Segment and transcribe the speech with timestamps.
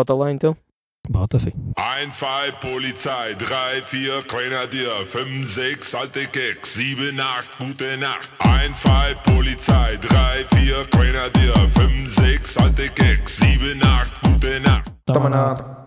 [0.00, 0.56] Bota lá então.
[1.10, 1.54] Bota, filho.
[1.58, 1.72] 1,
[2.08, 8.32] 2, Polizei, 3, 4, Grenadier, 5, 6, alte Keks, 7, 8, gute Nacht.
[8.42, 14.90] 1, 2, Polizei, 3, 4, Grenadier, 5, 6, alte Keks, 7, 8, gute Nacht.
[15.04, 15.80] Toma nada.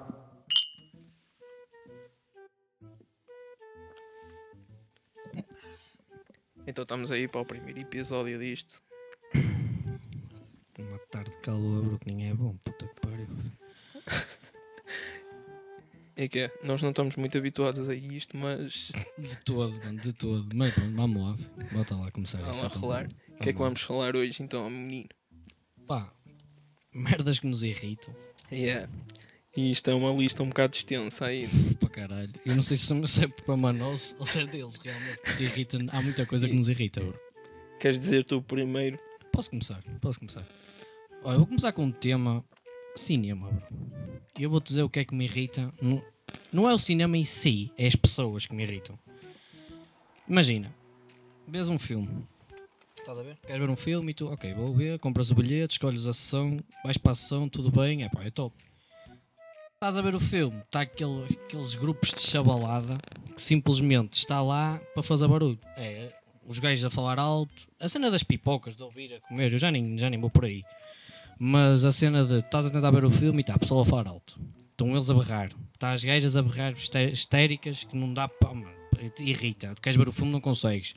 [6.67, 8.79] Então estamos aí para o primeiro episódio disto.
[10.77, 12.55] Uma tarde de calor, bro, que nem é bom.
[12.63, 13.27] Puta que pariu.
[16.15, 20.13] É que é, nós não estamos muito habituados a isto, mas De todo, mano, de
[20.13, 20.47] todo.
[20.53, 21.35] Mas pronto, vamos lá.
[21.71, 22.81] Bota lá começar vamos então.
[22.81, 23.07] rolar.
[23.29, 25.09] O que é que vamos falar hoje então, menino?
[25.87, 26.13] Pá,
[26.93, 28.15] merdas que nos irritam.
[28.51, 28.87] Yeah.
[29.57, 31.47] E isto é uma lista um bocado extensa aí.
[31.79, 32.33] Para caralho.
[32.45, 32.93] Eu não sei se
[33.23, 35.19] é para mano ou se é deles, realmente.
[35.23, 37.19] Porque irrita, há muita coisa que nos irrita, bro.
[37.79, 38.99] Queres dizer tu primeiro?
[39.31, 39.83] Posso começar?
[39.99, 40.45] Posso começar?
[41.23, 42.45] Olha, eu vou começar com um tema
[42.95, 43.49] cinema,
[44.37, 45.73] eu vou dizer o que é que me irrita.
[45.81, 46.03] Não,
[46.51, 48.97] não é o cinema em si, é as pessoas que me irritam.
[50.27, 50.73] Imagina,
[51.47, 52.09] vês um filme.
[52.97, 53.37] Estás a ver?
[53.45, 56.57] Queres ver um filme e tu, ok, vou ver, compras o bilhete, escolhes a sessão,
[56.83, 58.55] vais para a sessão, tudo bem, é pá, é top.
[59.73, 62.97] Estás a ver o filme, está aquele, aqueles grupos de chabalada
[63.35, 65.59] que simplesmente está lá para fazer barulho.
[65.75, 66.07] É,
[66.47, 69.69] os gajos a falar alto, a cena das pipocas, de ouvir a comer, eu já
[69.69, 70.63] nem, já nem vou por aí.
[71.39, 73.85] Mas a cena de estás a tentar ver o filme e está a pessoa a
[73.85, 74.39] falar alto.
[74.71, 75.51] Estão eles a berrar.
[75.73, 78.53] Está as gajas a berrar histé- histéricas que não dá para.
[79.19, 79.73] Irrita.
[79.75, 80.93] Tu queres ver o filme, não consegues.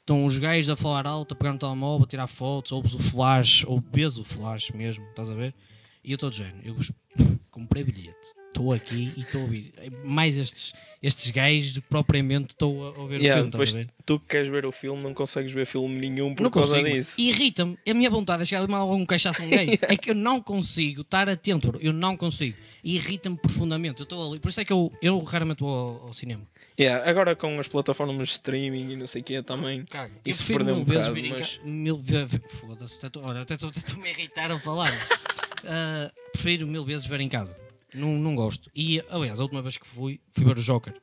[0.00, 2.98] Estão os gajos a falar alto, a pegar no telemóvel, a tirar fotos, ouves o
[2.98, 5.54] flash, ou vês o flash mesmo, estás a ver?
[6.02, 6.76] E eu estou de género, eu
[7.50, 8.18] comprei bilhete,
[8.54, 9.72] estou aqui e estou a ouvir
[10.04, 13.92] mais estes, estes gajos do que propriamente estou a ouvir Yeah, o filme, depois a
[14.06, 16.96] tu que queres ver o filme não consegues ver filme nenhum por não causa consigo.
[16.96, 17.20] disso.
[17.20, 17.76] Irrita-me.
[17.86, 19.78] A minha vontade é chegar a algum cachaço um gay.
[19.82, 21.80] é que eu não consigo estar atento, bro.
[21.82, 22.56] eu não consigo.
[22.82, 24.00] E Irrita-me profundamente.
[24.00, 24.38] Eu estou ali.
[24.38, 26.42] Por isso é que eu, eu raramente vou ao, ao cinema.
[26.78, 29.84] Yeah, agora com as plataformas de streaming e não sei o que também.
[30.26, 34.10] Isso perdeu mil um vezes bocado, mas- mil ve- ve- Foda-se, olha, até estou-me a
[34.10, 34.92] irritar a falar.
[35.66, 37.56] Ah, prefiro mil vezes ver em casa.
[37.94, 38.70] Não, não gosto.
[38.74, 40.94] E, aliás, a última vez que fui, fui ver o Joker.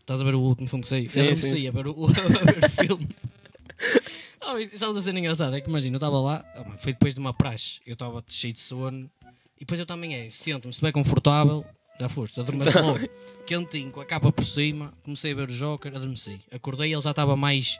[0.00, 1.08] Estás a ver o último filme que saiu?
[1.08, 3.08] Sim, eu adormeci a ver o, a ver o filme.
[4.48, 5.56] Oh, sabes a cena engraçada?
[5.56, 8.52] É que imagina, eu estava lá, oh, foi depois de uma praxe, eu estava cheio
[8.52, 9.10] de sono,
[9.56, 11.64] e depois eu também é, sento-me, se estiver confortável,
[11.98, 13.08] já foste, adormeci logo.
[13.44, 16.40] Quentinho, com a capa por cima, comecei a ver o Joker, adormeci.
[16.52, 17.76] Acordei, ele já estava mais,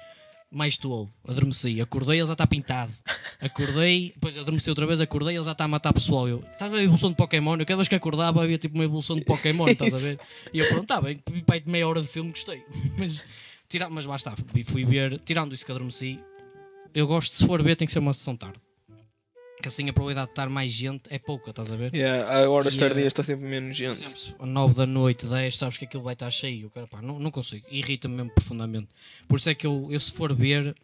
[0.51, 1.81] mais tolo, adormeci.
[1.81, 2.93] Acordei, ele já está pintado.
[3.41, 6.29] Acordei, depois adormeci outra vez, acordei, ele já está a matar pessoal.
[6.29, 7.57] Eu, estás a ver a evolução de Pokémon?
[7.59, 10.19] Eu cada vez que acordava havia tipo uma evolução de Pokémon, estás a ver?
[10.53, 12.63] E eu, pronto, está bem, pai de meia hora de filme, gostei.
[12.97, 13.25] Mas,
[13.69, 16.21] tira, mas lá está, fui- fui ver, tirando isso que adormeci,
[16.95, 18.59] eu gosto, se for ver, tem que ser uma sessão tarde.
[19.63, 21.95] Que assim a probabilidade de estar mais gente é pouca, estás a ver?
[21.95, 23.97] Yeah, a horas tardias eh, está sempre menos Por gente.
[24.03, 26.69] exemplo, se for 9 da noite, 10, sabes que aquilo vai estar cheio.
[26.71, 27.67] Cara, pá, não, não consigo.
[27.71, 28.89] Irrita-me mesmo profundamente.
[29.27, 30.77] Por isso é que eu, eu, se for ver,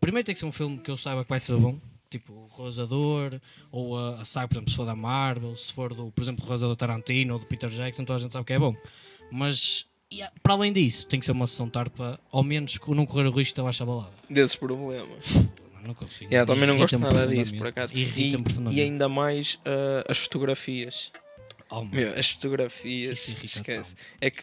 [0.00, 1.78] primeiro tem que ser um filme que eu saiba que vai ser bom.
[2.08, 5.94] Tipo o Rosador, ou a, a saga, por exemplo, se for da Marvel, se for
[5.94, 8.52] do, por exemplo, do Rosador Tarantino ou do Peter Jackson, toda a gente sabe que
[8.52, 8.74] é bom.
[9.30, 12.78] Mas, e, ah, para além disso, tem que ser uma sessão tarde para, ao menos,
[12.88, 14.10] não correr o risco de ter balada.
[14.28, 15.24] Desses problemas.
[15.82, 16.32] Não, consigo.
[16.32, 17.94] Yeah, também não gosto nada disso, por acaso.
[17.96, 18.36] E,
[18.70, 21.12] e ainda mais ah, as fotografias.
[21.70, 23.28] Oh, mano, Meu, as fotografias.
[23.28, 23.94] Isso esquece.
[23.94, 24.06] tanto.
[24.20, 24.42] É que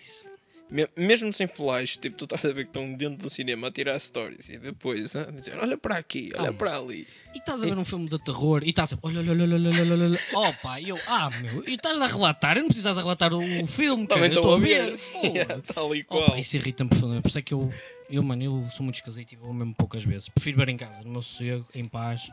[0.98, 3.98] mesmo sem flash, tipo, tu estás a ver que estão dentro do cinema a tirar
[4.00, 7.08] stories e depois a dizer olha para aqui, olha Ah, para ali.
[7.34, 9.70] E estás a ver um filme de terror e estás a olha, olha, olha, olha,
[9.70, 10.20] olha, olha, olha.
[10.50, 13.64] Opa, e eu, ah, meu, e estás a relatar, eu não precisas a relatar o
[13.64, 14.98] o filme, Também eu estou a ver.
[15.24, 16.38] Yeah, tal e Opa, qual.
[16.38, 17.74] isso irrita-me profundamente, por isso é que eu,
[18.10, 20.28] eu, mano, eu sou muito esquisito e vou mesmo poucas vezes.
[20.30, 22.30] Prefiro ver em casa, no meu sossego, em paz.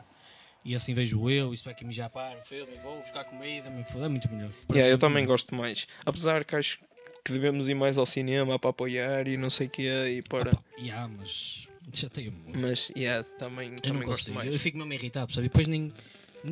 [0.63, 2.99] E assim vejo eu, e se vai que me já para o filme, e vou
[2.99, 4.49] buscar comida, me foda, é muito melhor.
[4.71, 5.87] Yeah, eu também gosto mais.
[6.03, 6.79] Apesar que acho
[7.25, 10.45] que devemos ir mais ao cinema para apoiar e não sei o que e para.
[10.45, 10.53] melhor.
[10.59, 12.59] Opa, yeah, mas chateia muito.
[12.59, 14.53] Mas yeah, também, Eu também não gosto mais.
[14.53, 15.47] eu fico mesmo irritado, percebe?
[15.47, 15.91] E depois nem,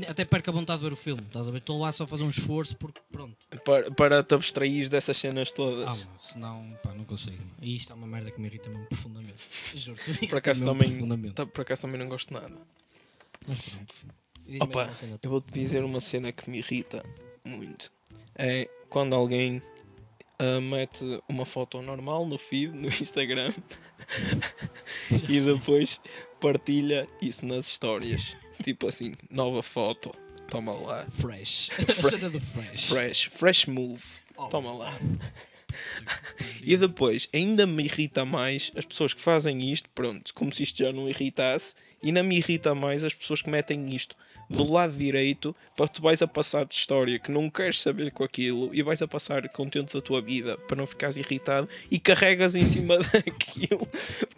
[0.08, 1.60] até perco a vontade de ver o filme, estás a ver?
[1.60, 3.38] Estou lá só a fazer um esforço porque, pronto.
[3.64, 5.86] Para, para te abstrair dessas cenas todas.
[5.88, 7.38] Ah, mano, senão, pá, não consigo.
[7.62, 9.44] E isto é uma merda que me irrita mesmo profundamente.
[9.76, 11.32] Juro, por acaso também.
[11.34, 12.52] tá- por acaso também não gosto nada.
[13.48, 13.96] Mas pronto.
[14.60, 14.92] Opa,
[15.22, 17.06] eu vou-te dizer uma cena que me irrita
[17.46, 17.92] muito.
[18.36, 19.62] É quando alguém
[20.44, 23.52] ah, mete uma foto normal no feed, no Instagram,
[25.30, 26.00] e depois
[26.40, 28.36] partilha isso nas histórias.
[28.64, 30.14] tipo assim, nova foto,
[30.50, 31.06] toma lá.
[31.12, 31.70] Fresh.
[31.88, 32.88] Fre- fresh.
[32.90, 34.04] Fresh, fresh move,
[34.36, 34.98] Oh, toma lá.
[36.62, 40.78] E depois, ainda me irrita mais as pessoas que fazem isto, pronto, como se isto
[40.78, 41.74] já não irritasse,
[42.04, 44.16] e ainda me irrita mais as pessoas que metem isto
[44.50, 48.24] do lado direito para tu vais a passar de história que não queres saber com
[48.24, 52.56] aquilo e vais a passar contente da tua vida para não ficares irritado e carregas
[52.56, 53.88] em cima daquilo,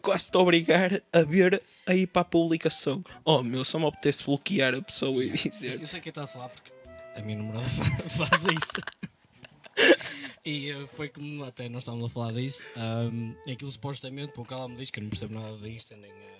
[0.02, 3.04] quase te obrigar a ver aí para a publicação.
[3.24, 5.82] Oh meu, só me apetece bloquear a pessoa e dizer.
[5.82, 6.72] Eu sei quem está a falar porque
[7.16, 7.68] a minha namorada
[8.10, 10.06] faz isso.
[10.46, 12.66] e eh, foi como até nós estávamos a falar disso.
[12.78, 16.35] Um, aquilo supostamente, porque ela me diz que eu não percebo nada disto, nem.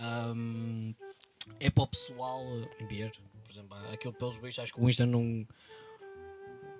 [0.00, 0.94] Um,
[1.60, 2.44] é para o pessoal
[2.88, 3.12] ver.
[3.44, 5.46] Por exemplo, aquilo pelos bichos, acho que o Insta não.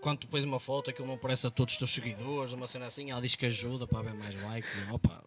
[0.00, 2.86] Quando tu pões uma foto, aquilo não aparece a todos os teus seguidores, uma cena
[2.86, 4.70] assim, ela diz que ajuda para haver mais likes.
[4.74, 5.24] E, opa,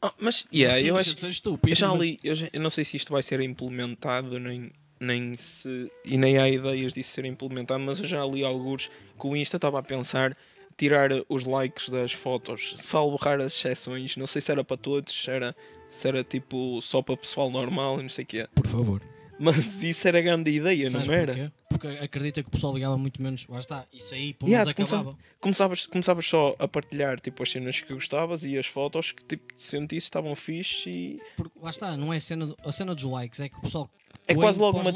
[0.00, 1.12] Ah, mas, yeah, eu acho.
[1.28, 1.68] estúpido.
[1.70, 5.34] Eu já li, eu, já- eu não sei se isto vai ser implementado nem, nem
[5.36, 5.90] se.
[6.04, 9.56] e nem há ideias disso ser implementado, mas eu já li alguns que o Insta
[9.58, 10.36] estava a pensar
[10.76, 14.16] tirar os likes das fotos, salvo raras exceções.
[14.16, 15.54] Não sei se era para todos, se era,
[15.92, 18.48] se era tipo só para pessoal normal e não sei o quê.
[18.54, 19.00] Por favor.
[19.38, 21.32] Mas isso era grande ideia, Sabes não era?
[21.34, 21.50] porquê?
[21.68, 23.44] Porque acredita que o pessoal ligava muito menos.
[23.48, 25.18] Lá está, isso aí pelo Yeah, menos acabava.
[25.40, 29.52] Começavas, começavas só a partilhar tipo, as cenas que gostavas e as fotos que tipo,
[29.54, 32.94] te sentisse estavam fixe e Porque lá está, não é a cena, do- a cena
[32.94, 33.90] dos likes, é que o pessoal.
[34.28, 34.92] É quase logo uma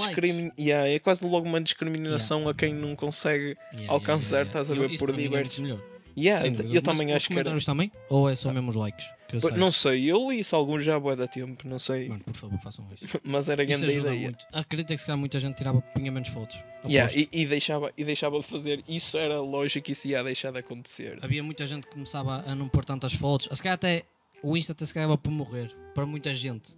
[0.57, 3.57] yeah, é quase logo uma discriminação a quem não consegue.
[3.73, 5.96] Yeah, alcançar, estás a ver, Eu- por é diversos-.
[6.17, 7.61] Yeah, Sem eu também Mas acho que era.
[7.61, 7.93] também?
[8.09, 9.07] Ou é só mesmo os likes?
[9.29, 9.51] Sei?
[9.53, 12.09] Não sei, eu li isso alguns já há da tempo, não sei.
[12.09, 13.21] Mano, por favor, façam isso.
[13.25, 14.23] Mas era Isso grande ajuda ideia.
[14.31, 14.47] muito.
[14.53, 16.59] Acredita que se calhar muita gente tirava, punha menos fotos.
[16.89, 18.83] Yeah, e, e deixava, e deixava de fazer.
[18.89, 21.19] Isso era lógico, isso ia deixar de acontecer.
[21.21, 23.49] Havia muita gente que começava a não pôr tantas fotos.
[23.53, 24.05] Se calhar até
[24.43, 25.75] o Insta até se calhar por morrer.
[25.95, 26.75] Para muita gente.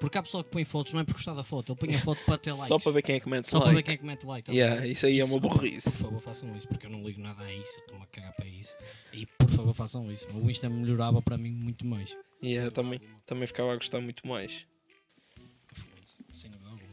[0.00, 2.00] Porque há pessoal que põe fotos, não é por gostar da foto, ele põe a
[2.00, 2.68] foto para ter likes.
[2.68, 3.68] Só para ver quem é que mete Só like.
[3.68, 4.50] para ver quem é que mete like.
[4.50, 6.02] a Yeah, isso aí é uma Por burrice.
[6.02, 8.46] favor, façam isso, porque eu não ligo nada a isso, eu estou-me a cagar para
[8.46, 8.74] isso.
[9.12, 10.26] E por favor, façam isso.
[10.30, 12.16] O Insta melhorava para mim muito mais.
[12.42, 14.66] Yeah, também, também ficava a gostar muito mais.
[16.32, 16.90] Sem dúvida alguma.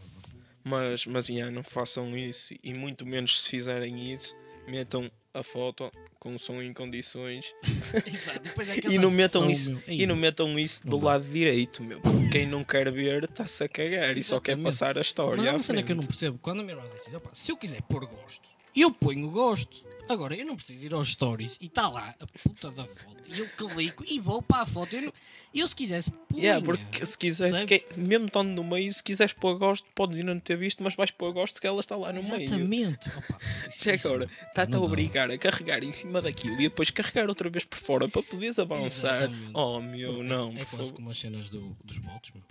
[0.65, 2.53] Mas, mas yeah, não façam isso.
[2.61, 4.35] E muito menos se fizerem isso,
[4.67, 7.53] metam a foto com som em condições
[8.05, 9.81] Exato, é e não metam isso meu.
[9.87, 11.05] e não metam isso do dá.
[11.05, 12.01] lado direito meu
[12.31, 15.51] quem não quer ver está-se a cagar e só quer passar a história Mas à
[15.53, 16.37] uma cena que eu não percebo.
[16.41, 19.86] Quando a minha irmã diz, "Opa, se eu quiser pôr gosto, eu ponho gosto.
[20.09, 23.17] Agora, eu não preciso ir aos stories e está lá a puta da foto.
[23.27, 24.95] E eu clico e vou para a foto.
[24.95, 25.13] Eu, não-
[25.53, 26.41] eu se quisesse, punha.
[26.41, 27.63] Yeah, porque se Percebes?
[27.63, 30.95] que- mesmo estando no meio, se quiseres pôr gosto, podes ainda não ter visto, mas
[30.95, 32.43] vais pôr gosto que ela está lá no meio.
[32.43, 33.09] Exatamente.
[33.83, 37.49] Já isso- agora, está-te a obrigar a carregar em cima daquilo e depois carregar outra
[37.49, 39.23] vez por fora para poderes avançar.
[39.23, 39.51] Exatamente.
[39.53, 40.93] Oh meu, não, É por quase favor.
[40.93, 42.43] como as cenas do- dos votos, meu.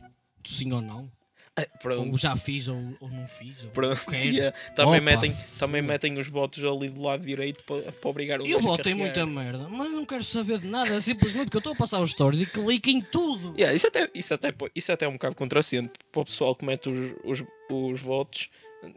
[0.42, 1.10] Do sim ou não.
[1.80, 2.10] Pronto.
[2.10, 3.62] Ou já fiz ou, ou não fiz.
[3.64, 4.56] Ou Pronto, yeah.
[4.74, 5.58] também, Opa, metem, foda.
[5.58, 9.24] tambem metem os votos ali do lado direito para, para obrigar o Eu botei muita
[9.26, 12.42] merda, mas não quero saber de nada, simplesmente porque eu estou a passar os stories
[12.42, 13.54] e clico em tudo.
[13.56, 16.64] Yeah, isso, até, isso, até, isso até é um bocado contracente para o pessoal que
[16.64, 18.48] mete os, os, os votos.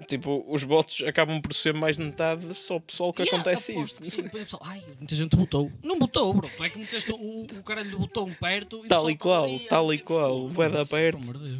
[0.07, 3.71] Tipo, os votos acabam por ser mais de metade só o pessoal que Yeah, acontece
[3.79, 3.99] isso.
[3.99, 4.21] que sim.
[4.21, 5.71] Depois o pessoal, ai, muita gente botou.
[5.81, 6.49] Não botou, bro.
[6.57, 9.55] Tu é que meteste o, o caralho do botão perto e Tal e qual, tá
[9.55, 11.23] ali, tal e que qual, foda-se, bué da pelo perto.
[11.23, 11.59] amor de Deus.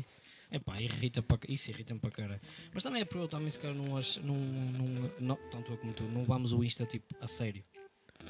[0.51, 2.41] Epá, irrita para, isso irrita-me para cara.
[2.73, 5.77] Mas também é porque eu também se calhar não, acho- não, não, não, tanto eu
[5.77, 7.63] como tu, não vamos o Insta tipo a sério.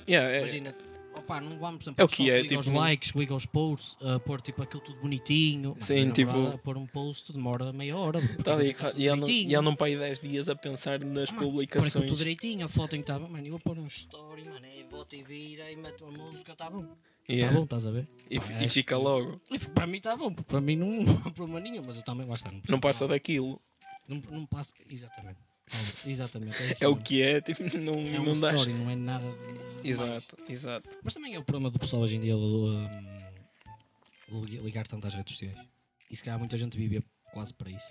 [0.08, 0.76] Yeah, é- Imagina,
[1.18, 3.46] opá, não vamos, por exemplo, É o que é, liga tipo, não- likes, liga aos
[3.46, 5.78] posts, a pôr tipo aquilo tudo bonitinho.
[5.80, 8.20] Sim, minha tipo- A pôr um post demora meia hora.
[8.44, 11.34] Tá ali, tá e, andam, e andam para aí 10 dias a pensar nas Ah,
[11.36, 11.90] publicações.
[11.96, 13.30] aquilo tudo direitinho, a foto em que estava.
[13.30, 16.52] Mano, eu vou pôr um story, mano, é bota e vira e meto uma música,
[16.52, 16.86] está bom.
[17.30, 17.56] Está Yeah.
[17.58, 18.08] bom, estás a ver?
[18.30, 19.40] E, Pá, e fica que- logo.
[19.76, 20.90] Para mim está bom, para mim não,
[21.28, 23.14] há problema nenhum, mas eu também, lá está, não, Não passa nada.
[23.14, 23.62] daquilo.
[24.08, 25.38] Não, não passa, exatamente.
[25.72, 28.56] Olha, Exatamente, é, isso É o que é, tipo, não, É não uma dás.
[28.56, 29.26] story, não é nada.
[29.84, 30.90] Exato, exato.
[31.04, 32.88] Mas também é o problema do pessoal hoje em dia um,
[34.64, 35.56] ligar tanto às redes sociais.
[36.10, 37.88] E se calhar muita gente vive quase para isso.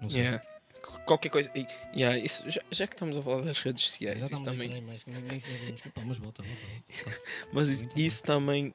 [0.00, 0.22] Não sei.
[0.22, 0.44] Yeah.
[0.82, 1.50] Qu- Qualquer coisa.
[1.54, 4.68] e- yeah, isso, já, já que estamos a falar das redes sociais, isso também.
[4.82, 5.80] mas nem, nem sabemos.
[5.80, 6.62] Pá, mas volta, volta.
[7.04, 7.20] volta.
[7.52, 8.72] Mas isso, também,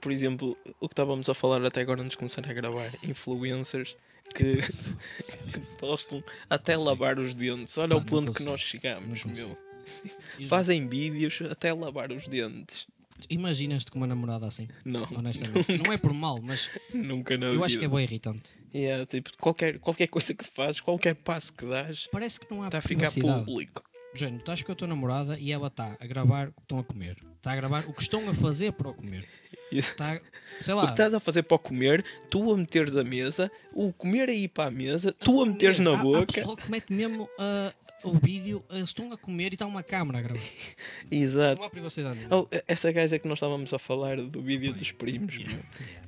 [0.00, 3.96] por exemplo, o que estávamos a falar até agora antes de começar a gravar, influencers
[4.34, 7.76] que, que postam até lavar os dentes.
[7.78, 9.56] Olha Pá, o ponto que nós chegamos, meu.
[10.48, 12.86] Fazem vídeos até lavar os dentes.
[13.28, 15.76] Imaginas-te com uma namorada assim, Não, honestamente.
[15.84, 18.52] não é por mal, mas nunca na eu acho que é bem irritante.
[18.74, 22.66] Yeah, tipo, qualquer, qualquer coisa que fazes, qualquer passo que dás, Parece que não há
[22.66, 23.82] está a ficar público.
[24.14, 26.84] Género, estás com a tua namorada e ela está a gravar o que estão a
[26.84, 27.16] comer.
[27.36, 29.28] Está a gravar o que estão a fazer para o comer.
[29.70, 30.20] Está,
[30.60, 30.86] sei O lá.
[30.86, 34.32] que estás a fazer para o comer, tu a meteres a mesa, o comer a
[34.32, 36.26] ir para a mesa, tu a meteres na Há- Há boca.
[36.26, 37.72] pessoal que mete mesmo a,
[38.04, 40.40] o vídeo, eles estão a comer e está uma câmara a gravar.
[41.10, 41.62] Não Exato.
[41.62, 42.20] há privacidade.
[42.30, 45.58] Oh, essa gaja que nós estávamos a falar do vídeo dos primos, Yeah.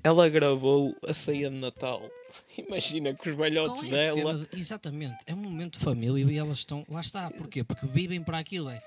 [0.03, 2.03] ela gravou a ceia de Natal.
[2.57, 4.35] Imagina com os velhotes Qual é dela.
[4.35, 6.85] cena Exatamente, é um momento de família e elas estão.
[6.89, 7.63] Lá está, porquê?
[7.65, 8.71] Porque vivem para aquilo.
[8.71, 8.81] É.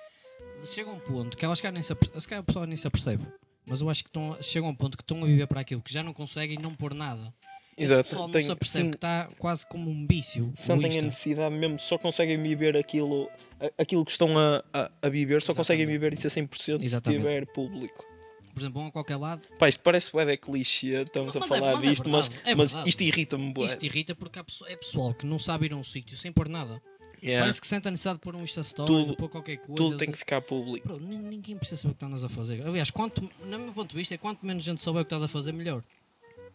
[0.65, 3.25] Chega um ponto que elas nem se, aper- se calhar a pessoa nem se apercebe.
[3.67, 5.81] Mas eu acho que estão, a- chega um ponto que estão a viver para aquilo,
[5.81, 7.33] que já não conseguem não pôr nada.
[7.77, 8.09] Esse Exato.
[8.09, 10.53] pessoal não se apercebe que está quase como um vício.
[10.55, 13.29] sentem a necessidade mesmo, só conseguem viver aquilo,
[13.77, 15.99] aquilo que estão a, a, a viver, só conseguem Exatamente.
[15.99, 17.21] viver isso a 100% Exatamente.
[17.21, 18.05] se tiver público.
[18.53, 19.41] Por exemplo, vão a qualquer lado.
[19.59, 22.27] Pá, isto parece bué de clichê, estamos Mas a é- falar mas é disto, mas,
[22.29, 22.89] verdade, é mas verdade.
[22.89, 23.65] isto irrita-me bué.
[23.65, 26.81] Isto irrita porque é pessoal que não sabe ir a um sítio sem pôr nada.
[27.21, 27.43] Yeah.
[27.43, 29.75] Parece que sente a necessidade de pôr um Insta Story, Tudo- pôr qualquer coisa.
[29.75, 30.87] Tudo tem que ficar público.
[30.87, 32.65] Bro, ninguém precisa saber o que estás a fazer.
[32.65, 35.23] Aliás, quanto, no meu ponto de vista, é quanto menos gente souber o que estás
[35.23, 35.83] a fazer, melhor.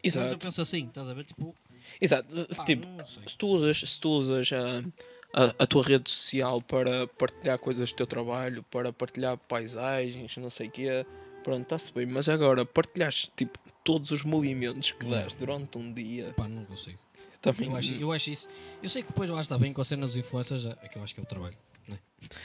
[0.05, 0.39] Mas eu Exato.
[0.39, 1.25] penso assim, estás a ver?
[1.25, 1.55] Tipo,
[2.01, 2.29] Exato.
[2.57, 2.87] pá, tipo,
[3.27, 7.91] se tu usas, se tu usas a, a, a tua rede social para partilhar coisas
[7.93, 11.07] do teu trabalho, para partilhar paisagens, não sei o quê,
[11.45, 12.07] pronto, está-se bem.
[12.07, 16.99] Mas agora, partilhares tipo, todos os movimentos que dás durante um dia, Pá, não consigo.
[17.41, 17.69] também.
[17.69, 18.49] Eu acho, eu acho isso.
[18.83, 21.03] Eu sei que depois lá está bem com a cena dos influencers, é que eu
[21.03, 21.57] acho que é o trabalho.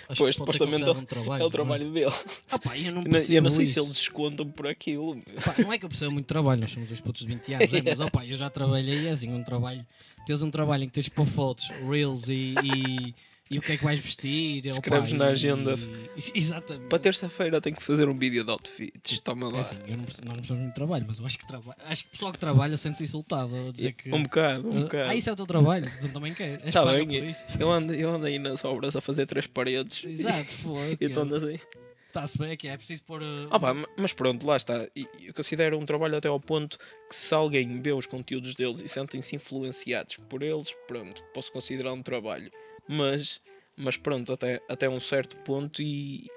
[0.10, 1.44] Acho Pois, supostamente considerado um trabalho.
[1.44, 2.06] é o trabalho dele.
[2.06, 2.16] Não é?
[2.52, 3.74] Ah, pá, eu não eu não sei isso.
[3.74, 5.22] se eles descontam por aquilo.
[5.44, 7.74] Pá, não é que eu percebo muito trabalho, nós somos dois putos de 20 anos,
[7.74, 9.86] é, mas opa, eu já trabalhei assim, um trabalho.
[10.26, 13.16] Tens um trabalho em que tens de pôr fotos, reels e, e,
[13.50, 14.60] e o que é que vais vestir.
[14.66, 15.76] opa, Escreves na e- agenda.
[16.18, 16.88] e- exatamente.
[16.90, 19.20] Para terça-feira tenho que fazer um vídeo de outfits.
[19.20, 19.60] Toma É lá.
[19.60, 22.04] assim, eu não, preciso- nós não precisamos muito trabalho, mas eu acho que, traba- acho
[22.04, 24.12] que o pessoal que trabalha sente-se insultado a dizer que.
[24.14, 25.10] Um bocado, um ah, bocado.
[25.10, 26.60] ah, isso é o teu trabalho, tu também quer.
[26.66, 27.36] És Tá paga bem.
[27.60, 30.04] Eu ando, eu ando aí nas obras a fazer três paredes.
[30.04, 30.98] Exato, foi.
[31.00, 31.60] E estou assim.
[32.08, 33.22] Está-se bem, é que é preciso pôr.
[33.22, 34.88] uh, Ah pá, ma- mas pronto, lá está.
[35.22, 36.78] Eu considero um trabalho até ao ponto
[37.10, 41.92] que se alguém vê os conteúdos deles e sentem-se influenciados por eles, pronto, posso considerar
[41.92, 42.50] um trabalho.
[42.88, 43.42] Mas,
[43.76, 46.28] mas pronto, até, até um certo ponto e,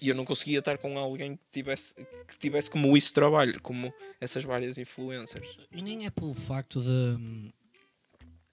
[0.00, 3.92] e eu não conseguia estar com alguém que tivesse, que tivesse como isso trabalho, como
[4.20, 5.48] essas várias influencers.
[5.72, 6.88] E nem é pelo facto de.
[6.88, 7.50] hum,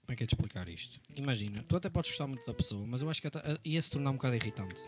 [0.02, 0.98] Como é que é de explicar isto?
[1.16, 3.90] Imagina, tu até podes gostar muito da pessoa, mas eu acho que até- ia se
[3.90, 4.80] tornar um bocado irritante.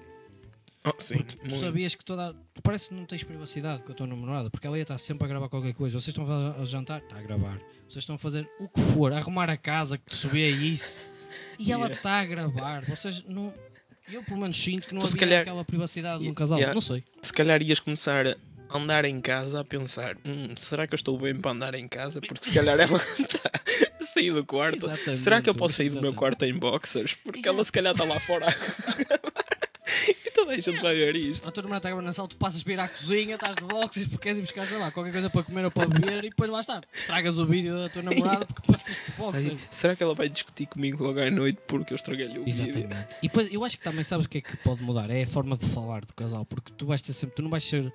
[0.84, 1.56] Oh, sim, Tu muito.
[1.56, 2.32] sabias que toda.
[2.54, 5.24] Tu parece que não tens privacidade com a tua namorada, porque ela ia estar sempre
[5.24, 6.00] a gravar qualquer coisa.
[6.00, 6.24] Vocês estão
[6.58, 7.02] a jantar?
[7.02, 7.58] Está a gravar.
[7.88, 11.00] Vocês estão a fazer o que for, a arrumar a casa, que te subia isso.
[11.58, 12.84] E ela está a gravar.
[12.84, 13.52] Vocês não.
[14.10, 16.58] Eu pelo menos sinto que não Tu, se havia calhar- aquela privacidade de um casal.
[16.58, 16.74] Yeah.
[16.74, 17.04] Não sei.
[17.22, 18.36] Se calhar ias começar a
[18.78, 22.20] andar em casa a pensar: "Hum, será que eu estou bem para andar em casa?
[22.20, 23.50] Porque se calhar ela está
[24.00, 24.76] a sair do quarto.
[24.86, 26.18] Exatamente, Será que eu posso sair do meu exatamente.
[26.18, 27.14] quarto em boxers?
[27.22, 27.54] Porque Exato.
[27.56, 28.46] ela se calhar está lá fora.
[30.56, 31.48] e gente vai ver isto.
[31.48, 33.56] A tua namorada está a gravar na sala, tu passas para ir à cozinha, estás
[33.56, 36.24] de boxes porque queres ir buscar, sei lá, qualquer coisa para comer ou para beber
[36.24, 36.80] e depois lá está.
[36.92, 39.58] Estragas o vídeo da tua namorada porque passas de boxes.
[39.70, 42.68] Será que ela vai discutir comigo logo à noite porque eu estraguei-lhe o vídeo?
[42.68, 43.16] Exatamente.
[43.22, 45.10] E depois eu acho que também sabes o que é que pode mudar?
[45.10, 47.64] É a forma de falar do casal, porque tu vais ter sempre, tu não vais
[47.64, 47.92] ser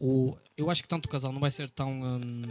[0.00, 0.36] o.
[0.56, 1.90] Eu acho que tanto o casal não vai ser tão.
[1.90, 2.42] hum,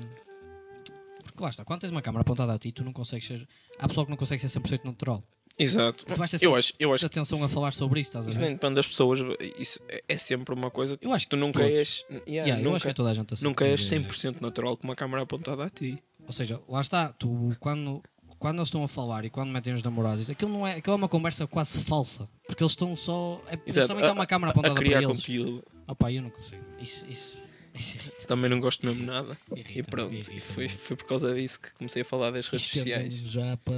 [1.23, 3.47] porque lá está, quando tens uma câmera apontada a ti, tu não consegues ser.
[3.79, 5.23] Há pessoal que não consegue ser 100% natural.
[5.57, 6.05] Exato.
[6.05, 8.49] Tu vais Eu acho, eu acho atenção a falar sobre isso, estás a isso ver?
[8.53, 9.19] depende das pessoas.
[9.59, 11.73] Isso é, é sempre uma coisa que Eu acho que tu nunca todos.
[11.77, 12.05] és.
[12.09, 13.43] yeah, Yeah, eu nunca, acho que é toda a gente assim.
[13.45, 16.01] nunca és É, 100% natural com uma câmera apontada a ti.
[16.25, 18.01] Ou seja, lá está, tu quando,
[18.39, 20.97] quando eles estão a falar e quando metem os namorados, aquilo, não é, aquilo é
[20.97, 22.27] uma conversa quase falsa.
[22.47, 23.41] Porque eles estão só.
[23.47, 25.17] É, eles sabem que há uma câmara A apontada para criar eles.
[25.17, 25.63] conteúdo.
[25.87, 26.63] Opa, eu não consigo.
[26.79, 27.37] Isso, isso,
[27.75, 28.25] isso irrita.
[28.25, 29.37] Também não gosto mesmo nada.
[29.55, 30.79] irrita E pronto, e irrita foi, muito.
[30.79, 33.13] foi por causa disso que comecei a falar das redes Isto é sociais.
[33.13, 33.75] mesmo já para.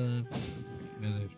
[1.02, 1.32] Meu Deus.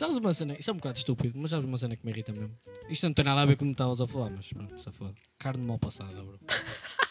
[0.00, 0.56] Sabes uma cena?
[0.58, 2.56] Isto é um bocado estúpido, mas sabes uma cena que me irrita mesmo?
[2.88, 4.90] Isto não tem nada a ver com o que estavas a falar, mas pronto, se
[4.92, 5.14] foda.
[5.38, 6.40] Carne mal passada, bro.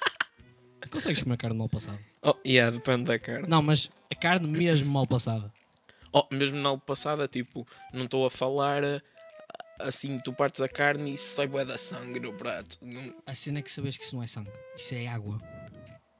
[0.89, 1.99] Consegues comer carne mal passada?
[2.23, 3.47] Oh, yeah, depende da carne.
[3.47, 5.53] Não, mas a carne mesmo mal passada.
[6.11, 9.01] Oh, mesmo na aula passada, tipo, não estou a falar ah,
[9.77, 12.79] assim, tu partes a carne e sai bué da sangue no prato.
[12.81, 15.39] Não- A cena é que sabes que isso não é sangue, isso é água.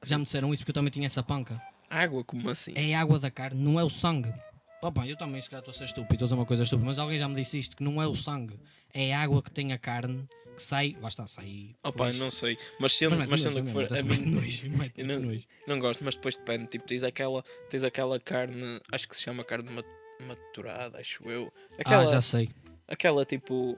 [0.06, 1.60] Já me disseram isso porque eu também tinha essa panca.
[1.90, 2.74] Água, como assim?
[2.76, 4.32] É a água da carne, não é o sangue.
[4.82, 7.00] Opa, eu também se calhar estou a ser estúpido, estou a uma coisa estúpida, mas
[7.00, 8.58] alguém já me disse isto, que não é o sangue,
[8.94, 11.76] é a água que tem a carne, que sai, lá está, sai.
[11.82, 12.18] Pá, depois.
[12.18, 12.58] não sei.
[12.80, 13.74] Mas sendo, mas nojo, sendo que é?
[13.74, 14.68] for, a mim nojo,
[14.98, 15.44] eu não- nojo.
[15.68, 16.68] não gosto, mas depois depende.
[16.68, 19.84] Tipo, tens aquela, tens aquela carne, acho que se chama carne ma-
[20.26, 21.52] maturada, acho eu.
[21.78, 22.50] Aquela, Ah, já sei.
[22.88, 23.78] aquela tipo,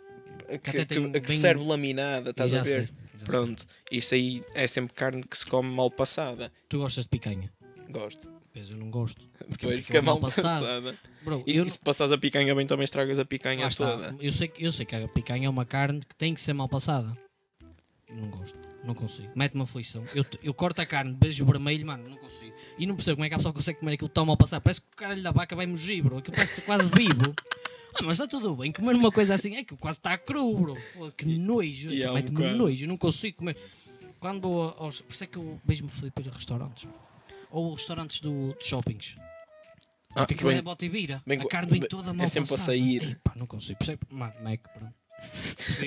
[0.63, 2.69] que, até que- que bem- serve laminada, estás a ver?
[2.69, 3.25] sei, já sei.
[3.25, 6.51] Pronto, isso aí é sempre carne que se come mal passada.
[6.69, 7.51] Tu gostas de picanha?
[7.89, 8.31] Gosto.
[8.53, 9.21] Pois eu não gosto.
[9.47, 10.97] Porque Depois fica fica mal passada.
[11.23, 13.91] Bro, E eu, se passares a picanha bem, também estragas a picanha está.
[13.91, 14.15] toda.
[14.19, 16.53] eu, sei, que- eu sei que a picanha é uma carne que tem que ser
[16.53, 17.17] mal passada.
[18.13, 19.29] Não gosto, não consigo.
[19.33, 20.03] Mete-me aflição.
[20.13, 22.53] Eu, eu corto a carne beijo vermelho, mano, não consigo.
[22.77, 24.61] E não percebo como é que a pessoa consegue comer aquilo tão mal passado.
[24.61, 26.17] Parece que o caralho da vaca vai mugir, bro.
[26.17, 27.33] Aquilo parece quase vivo.
[27.93, 30.77] Ah, mas está tudo bem, comer uma coisa assim é que quase está cru, bro.
[30.93, 32.55] Pô, Que nojo, é um mete-me bocado.
[32.57, 33.57] nojo, eu não consigo comer.
[34.17, 35.01] Quando vou aos.
[35.01, 36.87] Por isso é que eu beijo-me feliz para ir a restaurantes.
[37.51, 39.15] Ou restaurantes do, de shoppings.
[40.13, 41.21] Ah, Porque aquilo bem- é bota e vira.
[41.25, 42.65] bem a carne vem bem- toda é mal sempre a passada.
[42.71, 43.11] sair.
[43.11, 43.77] Epá, não consigo.
[43.79, 44.01] Percebe?
[44.09, 44.93] Ma- Mac, pronto.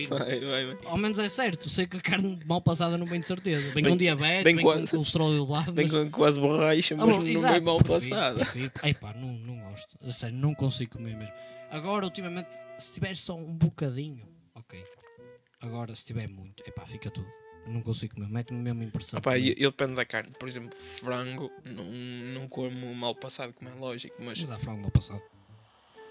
[0.08, 0.78] Vai, vai, vai.
[0.86, 3.64] Ao menos é certo, sei que a carne mal passada não vem de certeza.
[3.72, 5.72] Vem Bem- com diabetes, bem vem quase- com colesterol elevado.
[5.72, 8.36] Bem mas- com quase borracha, Ah, mas bom, não exato, bem mal prefiro, passada.
[8.44, 8.72] prefiro.
[8.84, 9.98] Epá, não, não gosto.
[10.00, 11.32] A sério, não consigo comer mesmo.
[11.70, 14.82] Agora, ultimamente, se tiver só um bocadinho, ok.
[15.60, 17.26] Agora, se tiver muito, epá, fica tudo.
[17.66, 19.18] Não consigo comer, mete-me mesmo impressão.
[19.18, 20.32] Opa, eu, eu dependo da carne.
[20.38, 24.82] Por exemplo, frango, não, não como mal passado, como é lógico, mas Mas há frango
[24.82, 25.22] mal passado.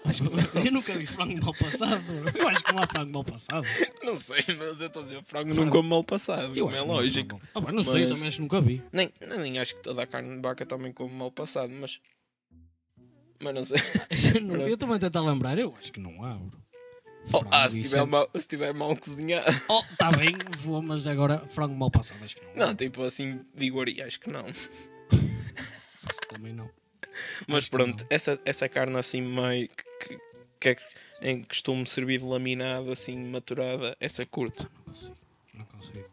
[0.66, 2.04] eu nunca vi frango mal passado.
[2.38, 3.66] Eu acho que não há frango mal passado.
[4.04, 5.54] não sei, mas eu estou a dizer, frango Frango.
[5.54, 7.40] não como mal passado, Eu como é não há lógico.
[7.54, 8.82] Ah, pá, não sei, Mas- também acho que nunca vi.
[8.92, 12.00] Nem, nem acho que toda a carne de vaca também como mal passado, mas.
[13.40, 13.78] Mas não sei.
[14.60, 16.63] Eu, eu também tentar lembrar, eu acho que não há, bro.
[17.32, 19.46] Oh, ah, se tiver, sempre- mal, se tiver mal cozinhado.
[19.68, 22.66] Oh, tá bem, vou, mas agora frango mal passado, acho que não.
[22.68, 24.44] Não, tipo assim, vigoria, acho que não.
[24.46, 26.68] Acho que também não.
[27.46, 28.06] Mas Acho pronto, não.
[28.10, 29.68] essa, essa carne assim meio
[30.00, 30.18] que,
[30.60, 30.68] que
[31.20, 34.68] é em costume servir de laminado, assim, maturada, essa curto.
[34.74, 35.16] Não consigo,
[35.54, 36.04] não consigo.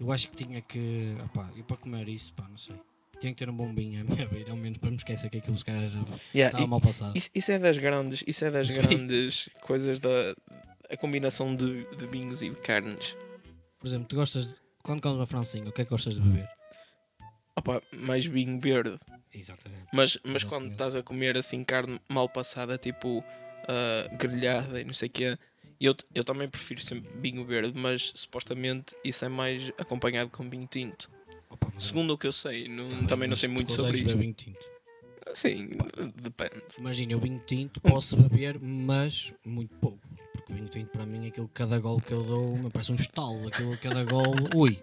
[0.00, 1.16] Eu acho que tinha que.
[1.24, 2.76] Opá, eu para comer isso, pá, não sei.
[3.20, 5.56] Tinha que ter um bombinho à minha beira, ao menos para me esquecer que aquilo
[5.56, 5.90] se calhar
[6.34, 7.16] Yeah, estava e- mal passado.
[7.16, 10.34] isso, isso é das grandes, isso é das grandes coisas da
[10.90, 13.14] a combinação de, de vinhos e de carnes.
[13.78, 14.48] Por exemplo, tu gostas.
[14.48, 16.48] De, quando comes uma francinha, o que é que gostas de beber?
[17.56, 18.96] Opa, mais vinho verde.
[19.34, 19.82] Exatamente.
[19.92, 20.46] Mas, mas Exatamente.
[20.48, 23.22] quando estás a comer assim carne mal passada, tipo
[23.68, 25.38] ah, grelhada e não sei o quê,
[25.80, 30.66] eu, eu também prefiro sempre vinho verde, mas supostamente isso é mais acompanhado com vinho
[30.70, 31.10] tinto.
[31.60, 34.06] Opa, Segundo o que eu sei, não- também, bem, não mas sei muito sobre beber
[34.08, 34.18] isto.
[34.18, 34.58] vinho tinto.
[35.34, 35.68] Sim,
[36.22, 36.62] depende.
[36.78, 39.98] Imagina, o vinho tinto posso beber, mas muito pouco.
[40.32, 42.96] Porque o vinho tinto para mim, aquilo cada gol que eu dou, me parece um
[42.96, 43.46] estalo.
[43.46, 44.80] Aquilo cada gol, ui.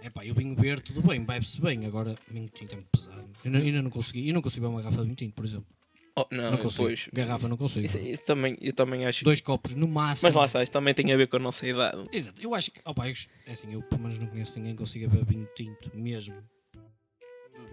[0.00, 1.84] É pá, e o vinho verde, tudo bem, bebe-se bem.
[1.86, 3.24] Agora, vinho tinto é muito pesado.
[3.44, 5.44] Eu não- ainda não consegui, eu não consigo beber uma garrafa de vinho tinto, por
[5.44, 5.66] exemplo.
[6.14, 6.84] Oh, não, não consigo.
[6.84, 7.08] pois.
[7.12, 7.86] Garrafa não consigo.
[7.86, 9.24] Isso, isso também, eu também acho.
[9.24, 10.26] Dois copos no máximo.
[10.28, 12.02] Mas lá está, isso também tem a ver com a nossa idade.
[12.12, 13.14] Exato, eu acho que, opa, eu,
[13.46, 16.34] é assim, eu pelo menos não conheço ninguém que consiga beber vinho tinto mesmo.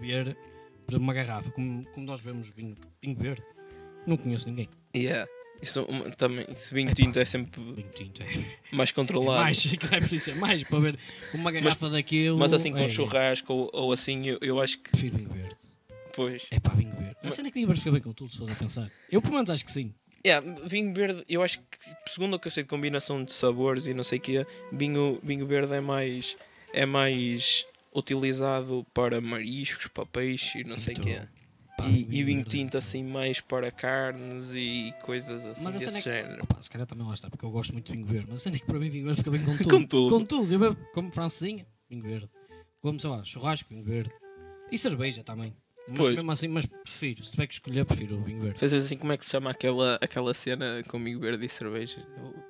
[0.00, 0.34] Beber,
[0.86, 3.42] por exemplo, uma garrafa, como, como nós bebemos vinho, vinho verde.
[4.06, 4.68] Não conheço ninguém.
[4.96, 5.30] Yeah.
[5.60, 6.94] Isso, uma- também, esse vinho Epá.
[6.94, 8.26] tinto é sempre Vinho tinto é,
[8.72, 9.42] mais é controlado.
[9.42, 10.98] mais, que é preciso ser mais para ver
[11.34, 12.38] uma garrafa daquilo.
[12.38, 15.28] Mas assim com é, churrasco ou, ou assim, eu, eu acho que Prefiro vinho
[16.10, 16.46] depois.
[16.50, 17.16] É pá, vinho verde.
[17.22, 18.90] A Mas- cena é que vinho verde fica bem com tudo, se fores a pensar.
[19.10, 19.94] Eu pelo menos acho que sim.
[20.26, 23.86] Yeah, vinho verde, eu acho que segundo o que eu sei de combinação de sabores
[23.86, 26.36] e não sei o que, vinho, vinho verde é mais
[26.74, 27.64] é mais
[27.96, 31.20] utilizado para mariscos, para peixe e não sei o que.
[31.78, 35.74] Pá, E, e vinho verde é tinto assim mais para carnes e coisas assim Mas
[35.74, 36.42] a desse cena é que, género.
[36.44, 38.26] opa, se calhar também lá está, porque eu gosto muito de vinho verde.
[38.28, 39.70] Mas a cena é que para mim vinho verde fica bem com tudo.
[39.70, 40.18] Com tudo.
[40.18, 40.52] Com tudo.
[40.52, 42.28] Eu bebo como francesinha, vinho verde.
[42.82, 44.10] Como, sei lá, churrasco, vinho verde.
[44.70, 45.54] E cerveja também.
[45.90, 46.14] Mas Pois.
[46.14, 47.24] mesmo assim, mas prefiro.
[47.24, 48.58] Se tiver que escolher, prefiro o vinho verde.
[48.60, 51.96] Fazes assim, como é que se chama aquela, aquela cena com vinho verde e cerveja?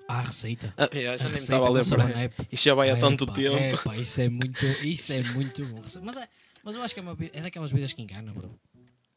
[0.09, 0.75] Há a receita.
[0.77, 2.31] Ah, já, já a nem estava a lembrar.
[2.53, 3.75] Isto já vai há tanto Epá, tempo.
[3.81, 5.81] epá, isso é muito, isso é muito bom.
[6.03, 6.29] Mas, é,
[6.63, 8.51] mas eu acho que é, uma, é daquelas bebidas que enganam, bro.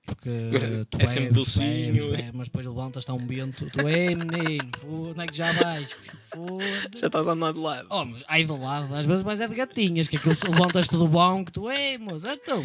[0.05, 0.29] Porque
[0.91, 2.11] tu É sempre docinho.
[2.11, 3.65] bebes, mas depois levantas, está um vento.
[3.69, 4.69] Tu, ei menino,
[5.09, 5.87] onde é que já vais?
[6.33, 6.99] Foda-se.
[6.99, 7.87] Já estás a andar de lado.
[7.89, 10.87] Oh, mas aí do lado, às vezes mais é de gatinhas, que aquilo se levantas
[10.89, 12.63] tudo bom, que tu, ei, moço, então.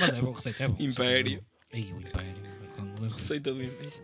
[0.00, 0.76] Mas é bom, receita é bom.
[0.78, 1.44] Império.
[1.72, 2.46] Aí o Império.
[3.14, 4.02] Receita do início.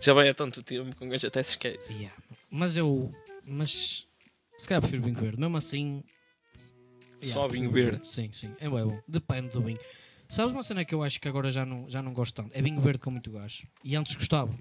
[0.00, 1.94] Já vai há tanto tempo que um gajo até se esquece.
[1.94, 2.16] Yeah.
[2.50, 3.12] Mas eu.
[3.46, 4.06] Mas.
[4.56, 5.38] Se calhar prefiro vinho verde.
[5.38, 6.02] Mesmo assim.
[7.20, 8.06] Só vinho verde.
[8.06, 8.54] Sim, sim.
[8.58, 9.00] É bom, é bom.
[9.08, 9.78] Depende do vinho.
[10.28, 12.54] Sabes uma cena que eu acho que agora já não, já não gosto tanto?
[12.54, 13.62] É vinho verde com muito gás.
[13.82, 14.52] E antes gostava.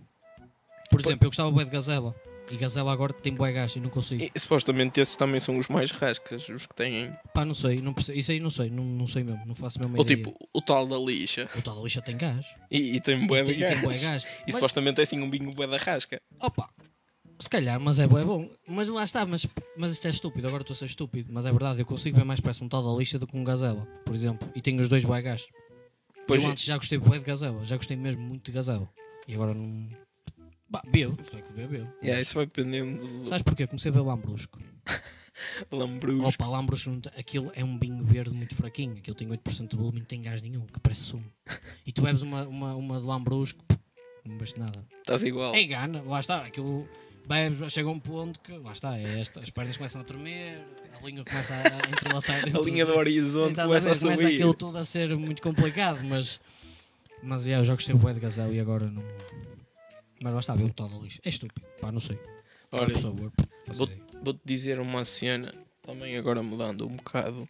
[0.90, 2.16] Por exemplo, eu gostava bem de gazela.
[2.52, 4.24] E gazela agora tem bué gás e não consigo.
[4.24, 7.12] E, supostamente esses também são os mais rascas, os que têm.
[7.34, 7.78] Pá, não sei.
[7.82, 8.70] Não perce- Isso aí não sei.
[8.70, 9.44] Não, não sei mesmo.
[9.48, 10.18] Não faço mesmo Ou ideia.
[10.18, 11.50] tipo, o tal da lixa.
[11.58, 12.46] O tal da lixa tem gás.
[12.70, 14.02] E, e tem bué e, tem, e tem bué gás.
[14.02, 14.24] gás.
[14.24, 16.22] E Mas- supostamente é assim um bingo bué da rasca.
[16.40, 16.70] Opa,
[17.40, 18.50] se calhar, mas é bom, é bom.
[18.68, 21.34] Mas lá está, mas, mas isto é estúpido, agora estou a ser estúpido.
[21.34, 23.44] Mas é verdade, eu consigo ver mais parece um tal da lixa do que um
[23.44, 24.48] gazela, por exemplo.
[24.56, 25.46] E tenho os dois bué gás.
[26.28, 26.52] Pois eu é.
[26.52, 28.88] antes já gostei bué de gazela, já gostei mesmo muito de gazela.
[29.28, 29.90] E agora não...
[30.76, 31.88] Bah, bebo, que bebo, bebo.
[32.04, 33.66] Yeah, isso vai dependendo do Sabes porquê?
[33.66, 34.60] Comecei a beber lambrusco.
[35.72, 36.28] lambrusco.
[36.28, 38.98] Opa, lambrusco, aquilo é um vinho verde muito fraquinho.
[38.98, 41.24] Aquilo tem 8% de volume e não tem gás nenhum, que parece sumo.
[41.86, 43.64] E tu bebes uma, uma, uma de lambrusco,
[44.26, 44.86] não bebes nada.
[45.00, 45.56] Estás igual.
[45.56, 46.86] É gana, lá está, aquilo
[47.26, 50.62] bebes, chega a um ponto que, lá está, é esta, as pernas começam a tremer,
[51.02, 52.44] a linha começa a, a entrelaçar.
[52.54, 54.34] A linha do horizonte começa a ver, começa subir.
[54.34, 56.42] aquilo tudo a ser muito complicado, mas,
[57.24, 59.04] mas yeah, eu já gostei bué de gazelle e agora não,
[60.26, 61.20] Mas lá está, tal do lixo.
[61.24, 61.68] É estúpido.
[61.80, 62.18] Pá, não sei.
[62.72, 63.32] Olha, por favor,
[63.64, 63.90] faça vou-
[64.24, 67.48] vou-te dizer uma cena, também agora mudando um bocado.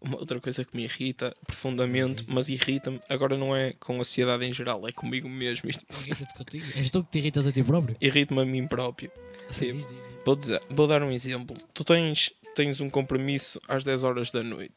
[0.00, 4.46] Uma outra coisa que me irrita profundamente, mas irrita-me, agora não é com a sociedade
[4.46, 5.68] em geral, é comigo mesmo.
[5.68, 6.64] Isto Irrita-te contigo.
[6.74, 7.96] És tu que te irritas a ti próprio?
[8.00, 9.10] irrita-me a mim próprio.
[9.58, 9.86] Tipo.
[10.24, 11.54] Vou, dizer, vou dar um exemplo.
[11.74, 14.74] Tu tens, tens um compromisso às 10 horas da noite.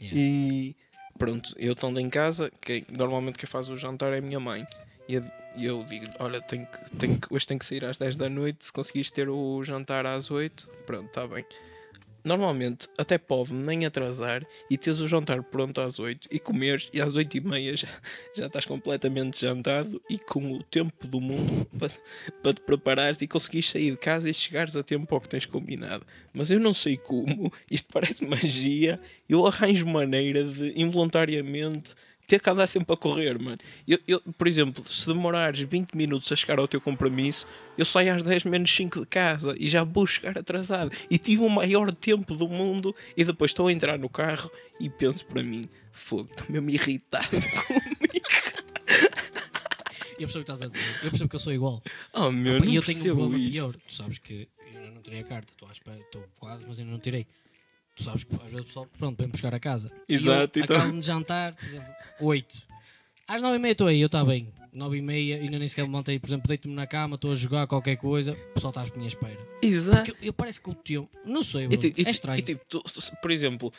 [0.00, 0.18] Yeah.
[0.18, 0.76] E
[1.20, 4.66] pronto, eu estando em casa, quem, normalmente quem faz o jantar é a minha mãe.
[5.06, 7.98] E eu, e eu digo olha, tenho que, tenho que, hoje tenho que sair às
[7.98, 11.44] 10 da noite, se conseguires ter o jantar às 8, pronto, está bem.
[12.24, 17.00] Normalmente até pode nem atrasar e teres o jantar pronto às 8 e comeres e
[17.00, 17.88] às 8 e meia já,
[18.34, 21.90] já estás completamente jantado e com o tempo do mundo para,
[22.42, 25.46] para te preparares e conseguires sair de casa e chegares a tempo ao que tens
[25.46, 26.06] combinado.
[26.32, 31.94] Mas eu não sei como, isto parece magia, eu arranjo maneira de involuntariamente
[32.30, 33.58] ter que andar sempre a correr, mano.
[33.88, 37.44] Eu, eu, por exemplo, se demorares 20 minutos a chegar ao teu compromisso,
[37.76, 40.92] eu saio às 10 menos 5 de casa e já vou chegar atrasado.
[41.10, 44.88] E tive o maior tempo do mundo e depois estou a entrar no carro e
[44.88, 47.26] penso para mim, fogo, estou mesmo irritado
[47.66, 48.30] comigo.
[50.16, 51.82] E a pessoa que estás a dizer, eu percebo que eu sou igual.
[52.12, 53.52] Oh meu, Opa, não eu tenho um percebo problema isto.
[53.52, 53.74] pior.
[53.88, 57.26] Tu sabes que eu ainda não tirei a carta, estou quase, mas ainda não tirei.
[57.96, 59.90] Tu sabes que às vezes o pessoal, pronto, vem buscar a casa.
[60.08, 62.62] Exato, e eu então- acabo de jantar, por exemplo, 8.
[63.28, 64.52] Às 9 e meia estou aí, eu está bem.
[64.72, 67.34] 9 e meia, ainda nem sequer me levantei, por exemplo, deito-me na cama, estou a
[67.34, 69.38] jogar qualquer coisa, o pessoal está à minha espera.
[69.62, 69.98] Exato.
[70.04, 72.38] Porque eu, eu parece que o teu, não sei, E, ti- e é estranho.
[72.38, 72.82] e tipo, tu-
[73.20, 73.72] por exemplo,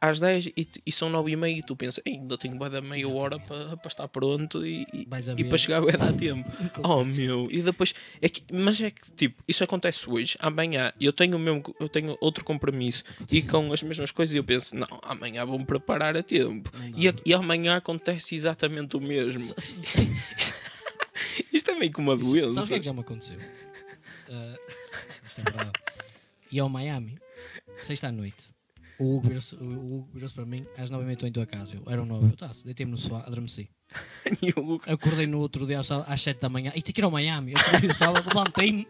[0.00, 2.68] às 10 e, e são 9 e meia e tu pensas, "Ei, ainda tenho bué
[2.70, 5.04] da meia hora para, para estar pronto e, e,
[5.44, 6.50] para chegar a dar tempo.
[6.84, 11.12] oh meu, e depois, é que, mas é que tipo, isso acontece hoje, amanhã eu
[11.12, 15.44] tenho, mesmo, eu tenho outro compromisso e com as mesmas coisas eu penso, não, amanhã
[15.44, 16.70] vou-me preparar a tempo.
[16.96, 19.54] E, e amanhã acontece exatamente o mesmo.
[21.66, 22.50] Isto é meio que uma doença.
[22.54, 23.38] Sabes o que é que já me aconteceu?
[24.30, 24.56] Ah,
[25.26, 25.72] isto é verdade.
[26.52, 27.18] E ao Miami,
[27.76, 28.44] sexta à noite,
[29.00, 31.74] o Hugo virou-se Hugo virou-se para mim às 9 h estou em tua casa.
[31.74, 33.68] Eu era um 9, eu tá, deitei-me no sofá, adormeci.
[34.40, 37.10] E o- Acordei no outro dia às 7 da manhã e tenho que ir ao
[37.10, 37.52] Miami.
[37.52, 38.86] Eu acordei no sábado, levantei-me.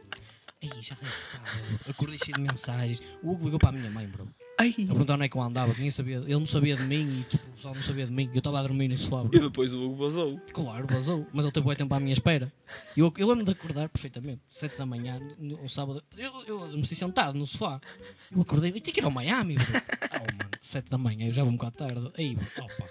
[0.61, 1.51] Ei, já é sábado.
[1.89, 3.01] Acordei cheio de mensagens.
[3.23, 4.29] O Hugo ligou para a minha mãe, bro.
[4.59, 6.83] Ai, A perguntar onde é que eu andava, que nem sabia, ele não sabia de
[6.83, 8.31] mim e tipo, o pessoal não sabia de mim.
[8.33, 10.41] Eu estava a dormir no sofá, e depois o Hugo vazou.
[10.51, 12.51] Claro, vazou, mas ele teve bem tempo à minha espera.
[12.97, 16.03] Eu, eu lembro de acordar perfeitamente, 7 da manhã, no, sábado.
[16.17, 17.81] Eu, eu adormeci sentado no sofá.
[18.35, 19.67] Eu acordei, e tenho que ir ao Miami, bro.
[20.17, 22.11] Oh, mano, 7 da manhã, eu já vou um bocado tarde.
[22.17, 22.89] Aí, opa.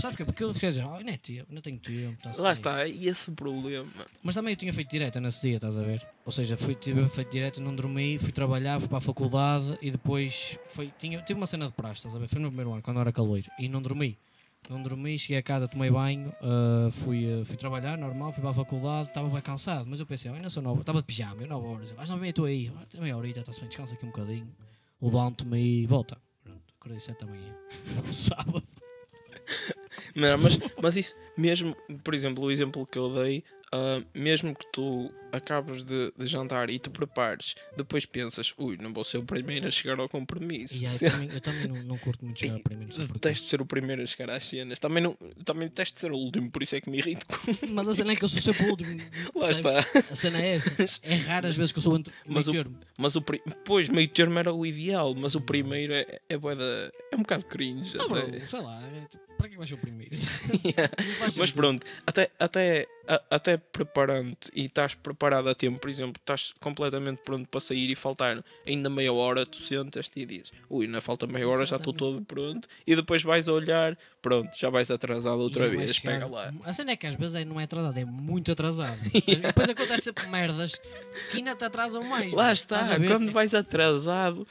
[0.00, 0.24] Sabes porquê?
[0.24, 2.20] Porque eu fiz, oh, não, é tempo, não tenho tempo.
[2.22, 3.86] tá-se Lá bem." está, e esse o problema.
[4.22, 6.06] Mas também eu tinha feito direta nesse dia, estás a ver?
[6.24, 9.90] Ou seja, fui, tive feito direta, não dormi, fui trabalhar, fui para a faculdade e
[9.90, 12.28] depois foi, tinha, tive uma cena de praxe, estás a ver?
[12.28, 14.18] Foi no primeiro ano, quando era caloiro, e não dormi.
[14.68, 18.50] Não dormi, cheguei a casa, tomei banho, ah, fui, ah, fui trabalhar, normal, fui para
[18.50, 21.40] a faculdade, estava bem cansado, mas eu pensei, "Oh, ainda sou nove, estava de pijama,
[21.42, 24.04] eu 9 horas, às 9 estou aí, "Ah, tem meia horita, está-se bem, descansa aqui
[24.04, 24.48] um bocadinho,
[25.00, 26.18] levanto-me e volta.
[26.44, 27.56] Pronto, acordei 7 da manhã,
[28.06, 28.62] no sábado.
[30.14, 34.66] Não, mas, mas isso, mesmo, por exemplo, o exemplo que eu dei, ah, mesmo que
[34.72, 39.22] tu acabes de, de jantar e te prepares, depois pensas, ui, não vou ser o
[39.22, 40.74] primeiro a chegar ao compromisso.
[40.84, 43.20] Eu também, eu também não, não curto muito chegar primeiro, sei porquê.
[43.20, 44.80] Detesto ser o primeiro a chegar às cenas.
[44.80, 47.24] Também, não, também detesto ser o último, por isso é que me irrito.
[47.70, 49.00] Mas a cena é que eu sou sempre o último.
[49.36, 49.78] Lá está.
[50.10, 51.00] A cena é essa.
[51.04, 52.80] É raro as vezes que eu sou entre Mas meio o- termo.
[52.98, 53.22] Mas o.
[53.64, 57.44] Pois, meio termo era o ideal, mas o primeiro é, é, da- é um bocado
[57.44, 57.96] cringe.
[57.96, 58.26] Não, até.
[58.26, 60.10] bro, sei lá, é tipo, para que vais ser o primeiro?
[60.62, 60.92] Yeah.
[61.38, 66.52] Mas pronto, até, até, a- até preparando-te e estás preparado a tempo, por exemplo, estás
[66.60, 71.00] completamente pronto para sair e faltar ainda meia hora, tu sentas-te e dizes, ui, ainda
[71.00, 74.90] falta meia hora, já estou todo pronto, e depois vais a olhar, pronto, já vais
[74.90, 76.52] atrasado outra vai vez, chegar- pega lá.
[76.64, 78.98] A cena é que às vezes é- não é atrasado, é muito atrasado.
[79.40, 80.74] Depois acontece merdas
[81.30, 82.32] que ainda te atrasam mais.
[82.32, 84.46] Lá está, quando vais atrasado,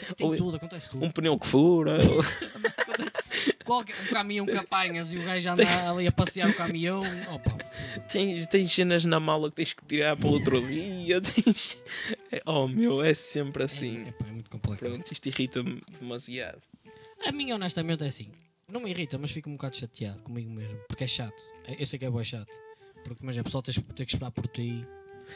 [0.00, 1.04] Tem, tem ou- tudo, acontece tudo.
[1.04, 2.22] um pneu que fura, ou-
[3.64, 7.00] Qualquer, um caminhão que apanhas e o gajo anda ali a passear o caminhão.
[7.32, 7.56] Opa,
[8.10, 11.78] tens, tens cenas na mala que tens que tirar para outro dia, tens...
[12.44, 14.04] Oh meu, é sempre assim.
[14.04, 14.90] é, epá, é muito complicado.
[14.92, 16.60] Pronto, isto irrita-me demasiado.
[17.24, 18.28] A mim, honestamente, é assim.
[18.70, 20.76] Não me irrita, mas fico um bocado chateado comigo mesmo.
[20.88, 21.40] Porque é chato.
[21.66, 22.50] É- Eu sei que é bem chato.
[23.04, 24.84] Porque, imagina, o pessoal ter que esperar por ti.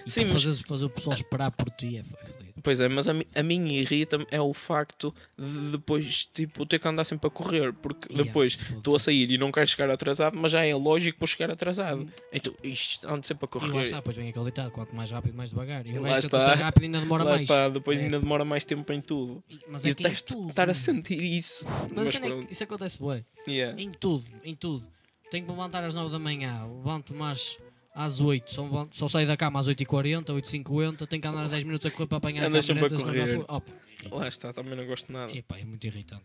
[0.04, 2.45] E Sim, mas- fazer, fazer o pessoal esperar por ti é é.
[2.62, 6.78] Pois é, mas a, mi- a mim irrita-me é o facto de depois, tipo, ter
[6.78, 9.90] que andar sempre a correr, porque Yeah, depois estou a sair e não quero chegar
[9.90, 12.10] atrasado, mas já é lógico para chegar atrasado.
[12.32, 13.82] Então, isto, ando sempre a E lá correr.
[13.84, 15.86] está, depois vem aquele ditado: quanto mais rápido, mais devagar.
[15.86, 16.54] E E o gajo está.
[16.54, 17.42] rápido ainda demora Lá mais.
[17.42, 18.04] está, depois É.
[18.04, 19.44] ainda demora mais tempo em tudo.
[19.68, 20.48] Mas E é detesto tudo.
[20.50, 21.64] estar a sentir isso.
[21.66, 23.24] Mas, Mas, cena é pronto, isso acontece bem.
[23.46, 23.80] yeah.
[23.80, 24.86] Em tudo, em tudo.
[25.30, 27.58] Tenho que me levantar às 9 da manhã, levanto-me às
[27.96, 31.86] às 8, só, só sai da cama às 8h40, 8h50, tem que andar 10 minutos
[31.86, 33.44] a correr para apanhar Andas a sempre a correr.
[33.48, 33.72] Oh, pá,
[34.10, 35.32] Lá está, também não gosto de nada.
[35.32, 36.24] Epá, é muito irritante.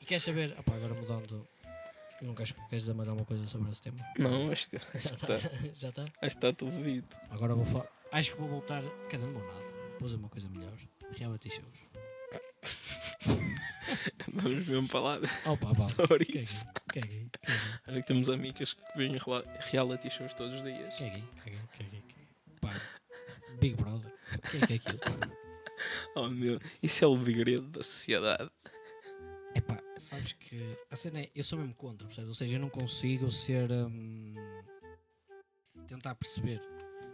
[0.00, 0.54] E queres saber?
[0.58, 1.48] Opá, agora mudando.
[2.20, 3.96] Não queres, queres dizer mais alguma coisa sobre esse tema?
[4.18, 5.50] Não, acho que Já está, está?
[5.74, 6.02] Já está?
[6.02, 7.16] acho que está tudo dito.
[7.30, 7.86] Agora vou falar.
[8.12, 8.82] Acho que vou voltar.
[9.08, 9.64] Quer dizer, não vou nada.
[9.98, 10.72] Vou fazer uma coisa melhor.
[11.12, 11.85] Reality shows.
[14.32, 15.78] Vamos mesmo falar Opa, vá.
[15.78, 16.66] sobre Caguei, isso.
[16.88, 17.30] caguei,
[17.86, 20.94] que temos amigas que rela- reality shows todos os dias.
[20.96, 22.28] caguei, caguei, caguei, caguei.
[22.60, 22.72] Pá,
[23.60, 24.12] Big Brother.
[24.34, 25.00] O que é que é aquilo?
[26.14, 28.50] Oh meu, isso é o segredo da sociedade.
[29.54, 32.30] Epá, sabes que a cena é, eu sou mesmo contra, percebes?
[32.30, 33.70] Ou seja, eu não consigo ser.
[33.70, 34.34] hum,
[35.86, 36.62] tentar perceber.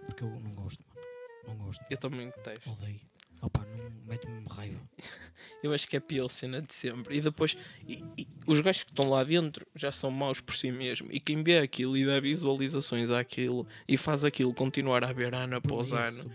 [0.07, 1.01] Porque eu não gosto, mano.
[1.49, 1.85] Não gosto.
[1.91, 2.71] Eu também detesto.
[2.71, 3.01] Odeio.
[3.43, 4.81] Opa, não mete-me raiva.
[5.63, 7.17] Eu acho que é a pior cena de sempre.
[7.17, 10.73] E depois, e- e os gajos que estão lá dentro já são maus por si
[10.73, 11.09] mesmo.
[11.13, 15.57] E quem vê aquilo e dá visualizações àquilo e faz aquilo continuar a ver ano
[15.57, 16.31] após ano.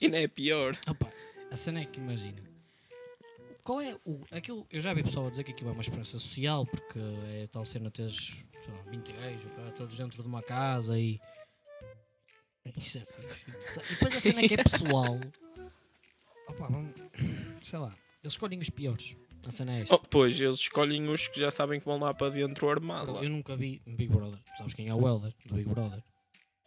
[0.00, 0.04] É.
[0.04, 0.76] E não é pior.
[0.88, 1.12] Opa,
[1.50, 2.42] a cena é que imagina.
[3.62, 4.20] Qual é o.
[4.32, 6.98] Aquilo, eu já vi pessoal a dizer que aquilo é uma experiência social, porque
[7.28, 8.16] é tal cena teres,
[8.64, 11.20] sei lá, 20 gajos, pá, todos dentro de uma casa e.
[12.76, 13.46] Isso é fixe.
[13.90, 15.20] E depois a cena é que é pessoal.
[16.52, 16.92] Opa, vamos.
[17.62, 19.16] Sei lá, eles escolhem os piores.
[19.46, 19.94] A cena é esta.
[19.94, 23.16] Oh, pois, eles escolhem os que já sabem que vão lá para dentro armado.
[23.22, 24.38] Eu nunca vi um Big Brother.
[24.56, 26.02] Sabes quem é o Elder do Big Brother?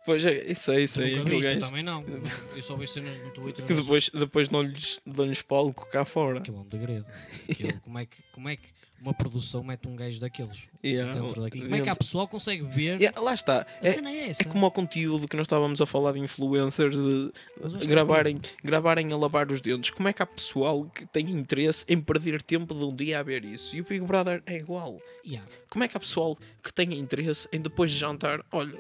[0.05, 1.15] Pois é, isso aí, isso aí.
[1.15, 2.03] nunca viste, eu também não.
[2.55, 3.65] Eu só vejo cenas no Twitter.
[3.65, 6.43] que depois, depois dão-lhes dão palco cá fora.
[6.45, 7.05] É um degredo.
[7.49, 8.67] Aquilo, como, é que, como é que
[9.01, 11.61] uma produção mete um gajo daqueles Yeah, dentro daqui?
[11.61, 12.99] Como é que a pessoa consegue ver?
[12.99, 13.61] Yeah, lá está.
[13.61, 14.41] A É, cena é essa.
[14.43, 17.87] é como o conteúdo que nós estávamos a falar de influencers de eu acho que
[17.87, 19.91] gravarem, gravarem a lavar os dentes.
[19.91, 23.23] Como é que há pessoal que tem interesse em perder tempo de um dia a
[23.23, 23.75] ver isso?
[23.75, 24.99] E o Big Brother é igual.
[25.25, 25.47] Yeah.
[25.69, 28.79] Como é que há pessoal que tem interesse em depois de jantar, olha,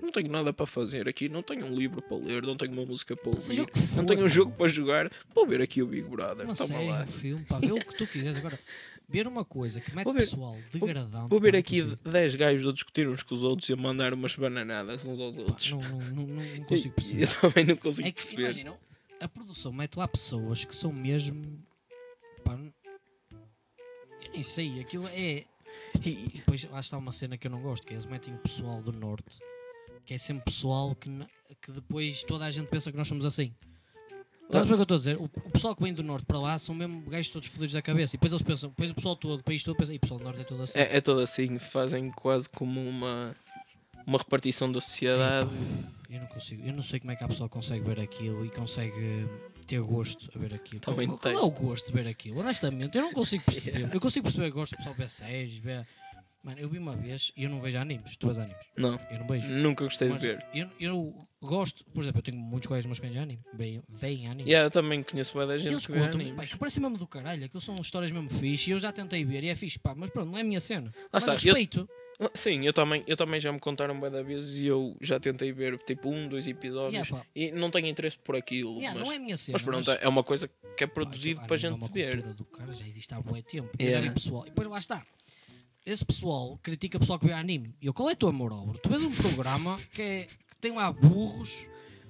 [0.00, 2.84] não tenho nada para fazer aqui, não tenho um livro para ler, não tenho uma
[2.84, 3.40] música para ouvir,
[3.72, 6.44] for, não tenho um jogo para jogar, vou ver aqui o Big Brother.
[6.44, 7.02] Uma série, lá.
[7.04, 8.36] um filme, pá, vê o que tu quiseres.
[8.38, 8.58] Agora,
[9.08, 11.28] ver uma coisa que mete ver- pessoal degradante.
[11.28, 12.10] Vou ver aqui consigo.
[12.10, 15.36] 10 gajos a discutir uns com os outros e a mandar umas bananadas uns aos
[15.36, 15.70] Pá, outros.
[15.70, 17.22] não, não, não, não- consigo perceber.
[17.24, 18.42] Eu também não consigo É que, perceber.
[18.42, 18.78] imagina,
[19.20, 21.62] a produção mete lá pessoas que são mesmo.
[22.44, 22.58] Pá,
[24.24, 25.44] eu nem sei, aquilo é.
[26.04, 28.38] E, depois lá está uma cena que eu não gosto, que é eles metem o
[28.38, 29.38] pessoal do norte,
[30.04, 31.10] que é sempre pessoal que,
[31.60, 33.54] que depois toda a gente pensa que nós somos assim.
[34.52, 35.16] Estás o que eu estou a dizer?
[35.16, 37.80] O, o pessoal que vem do norte para lá são mesmo gajos todos fodidos da
[37.80, 38.14] cabeça.
[38.14, 40.18] E depois eles pensam, depois o pessoal todo, o país todo pensa, e o pessoal
[40.18, 40.78] do norte é todo assim.
[40.78, 43.34] É, é todo assim, fazem quase como uma,
[44.06, 45.48] uma repartição da sociedade.
[46.10, 48.50] Eu não consigo, eu não sei como é que a pessoa consegue ver aquilo e
[48.50, 49.26] consegue
[49.66, 50.80] ter gosto a ver aquilo.
[50.80, 52.38] Também qual, qual é o gosto de ver aquilo?
[52.40, 53.88] Honestamente, eu não consigo perceber.
[53.94, 55.86] Eu consigo perceber que gosto do pessoal ver séries, ver.
[56.44, 58.16] Mano, eu vi uma vez e eu não vejo animes.
[58.16, 58.60] Tu vês animes?
[58.76, 59.46] Não, Eu não vejo.
[59.48, 60.44] nunca gostei de Mas ver.
[60.52, 63.40] eu, eu gosto, por exemplo, eu tenho muitos colegas meus que veem anime,
[63.88, 64.48] veem anime.
[64.50, 66.36] Yeah, eu também conheço bem da gente Eles que contam, animes.
[66.36, 69.24] pá, que parece mesmo do caralho, aquilo são histórias mesmo fixe e eu já tentei
[69.24, 70.92] ver e é fixe, pá, mas pronto, não é a minha cena.
[71.12, 71.88] mas está, eu- respeito.
[72.20, 75.18] Ah, Sim, eu também, eu também já me contaram bem da vez e eu já
[75.18, 78.76] tentei ver tipo um, dois episódios Yeah, e não tenho interesse por aquilo.
[78.76, 79.54] Yeah, mas, não é a minha cena.
[79.56, 82.22] mas pronto, é uma coisa que é produzido Pá, para a gente anime é ver.
[82.34, 83.70] do cara, já existe há bué tempo.
[83.78, 84.06] Eu Yeah.
[84.06, 84.42] já pessoal.
[84.46, 85.04] E depois lá está.
[85.84, 87.74] Esse pessoal critica o pessoal que vê anime.
[87.80, 88.72] E eu, qual é a tua moral?
[88.80, 91.66] Tu vês um programa que, é, que tem lá burros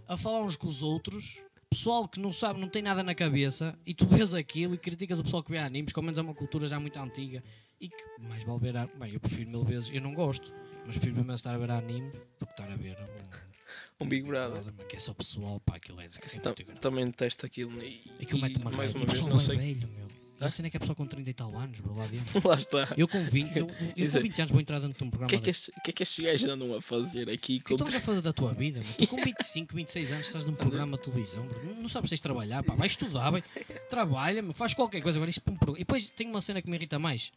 [0.07, 3.77] a falar uns com os outros, pessoal que não sabe, não tem nada na cabeça,
[3.87, 6.23] e tu vês aquilo e criticas o pessoal que vê animes, que ao menos é
[6.23, 7.43] uma cultura já muito antiga.
[7.81, 8.77] E que mais vale ver.
[8.77, 10.53] a- Bem, eu prefiro mil vezes, eu não gosto,
[10.87, 14.05] mas prefiro vezes estar a ver anime do que estar a ver um.
[14.05, 14.63] Um Big Brother.
[14.89, 16.05] que é só pessoal, pá, aquilo é.
[16.05, 17.83] É tam- também detesto aquilo.
[17.83, 19.57] E, Aquilo e, mete uma mais uma o vez, não sei.
[19.57, 20.02] velho, meu.
[20.45, 22.49] A cena é que é pessoa com 30 e tal anos, bro, lá dentro.
[22.49, 22.89] Lá está.
[22.97, 25.11] Eu com 20, eu, eu é- com 20 anos vou entrar dentro de um O
[25.11, 25.29] programa.
[25.29, 27.61] que, é que, o que é que estes gajos andam a fazer aqui?
[27.65, 27.75] O Com...
[27.75, 28.81] estás a fazer da tua vida?
[28.81, 28.93] meu?
[28.95, 31.65] Tu com 25, 26 anos estás num programa de televisão, bro.
[31.65, 32.75] Não, não sabes se trabalhar, pá.
[32.75, 33.43] Vai estudar, vai.
[33.89, 35.19] Trabalha, faz qualquer coisa.
[35.19, 35.43] Agora isto.
[35.75, 37.31] E depois tem uma cena que me irrita mais.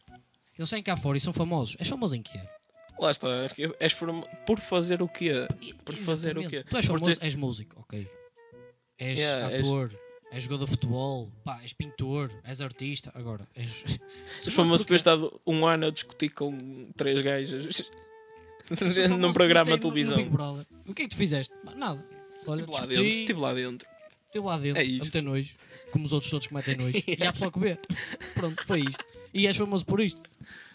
[0.58, 1.76] Eles saem cá fora e são famosos.
[1.78, 2.40] És famoso em quê?
[2.98, 3.28] Lá está.
[3.78, 4.22] És form...
[4.46, 5.46] por fazer o quê?
[5.84, 6.64] Por fazer o exatamente.
[6.64, 6.70] quê?
[6.70, 8.08] Tu és Por famoso, ter- és músico, ok.
[8.98, 10.05] És Yeah, és- ator, és...
[10.38, 13.10] jogador de futebol, pá, és pintor, és artista.
[13.14, 13.70] Agora, és.
[14.44, 17.90] És famoso por ter estado um ano a discutir com três gajas
[19.18, 20.18] num programa de televisão.
[20.86, 21.54] O que é que tu fizeste?
[21.76, 22.04] Nada.
[22.46, 23.04] Olha, Estive lá dentro.
[23.06, 23.88] Estive lá dentro.
[24.26, 25.04] estive lá dentro, É a isto.
[25.06, 25.54] meter nojo,
[25.90, 26.92] como os outros todos que metem nojo.
[27.06, 27.78] E há pessoal que vê.
[28.34, 29.04] Pronto, foi isto.
[29.32, 30.20] E és famoso por isto.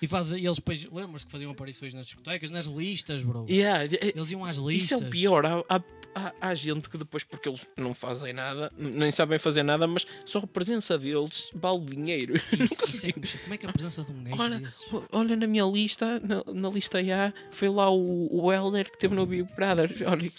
[0.01, 3.45] E, faz, e eles depois, lembras que faziam aparições nas discotecas, nas listas, bro.
[3.49, 4.83] Yeah, é- Eles iam às listas.
[4.83, 5.45] Isso é o pior.
[5.45, 5.83] Há, há-
[6.15, 10.06] há, há gente que depois, porque eles não fazem nada, nem sabem fazer nada, mas
[10.26, 12.36] só a presença deles vale dinheiro.
[12.36, 13.12] Isso, isso é.
[13.12, 14.82] Como é que a presença de um gajo Olha, desses...
[15.12, 19.15] olha na minha lista, na, na lista A, foi lá o, o Elder que teve
[19.15, 19.91] no Big Brother.
[20.08, 20.30] Olha,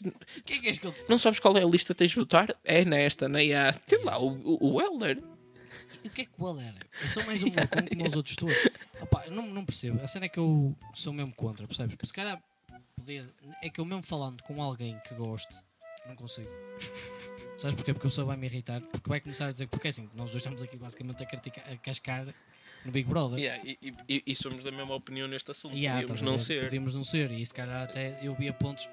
[0.45, 2.55] que é que não sabes qual é a lista que tens de votar?
[2.65, 3.73] É nesta, na A.
[3.73, 5.23] Tem lá o, o, o Elder.
[6.05, 6.79] O que é que o ele era?
[7.01, 8.57] Eu sou mais um maluco como os outros todos.
[9.01, 10.03] Opa, não, não percebo.
[10.03, 11.95] A cena é que eu sou mesmo contra, percebes?
[11.95, 12.43] Porque se calhar
[13.03, 13.27] podia.
[13.62, 15.55] É que eu mesmo falando com alguém que goste,
[16.07, 16.49] não consigo.
[17.59, 17.93] Sabes porquê?
[17.93, 18.81] Porque a pessoa vai me irritar.
[18.81, 19.67] Porque vai começar a dizer.
[19.69, 22.35] Porque é assim, nós dois estamos aqui basicamente a, criticar, a cascar
[22.85, 23.38] no Big Brother.
[23.38, 25.75] Yeah, e, e- e- somos da mesma opinião neste assunto.
[25.75, 26.38] Há, Podíamos não ver?
[26.38, 26.65] ser.
[26.65, 27.31] Podíamos não ser.
[27.31, 28.88] E se calhar até eu via pontos.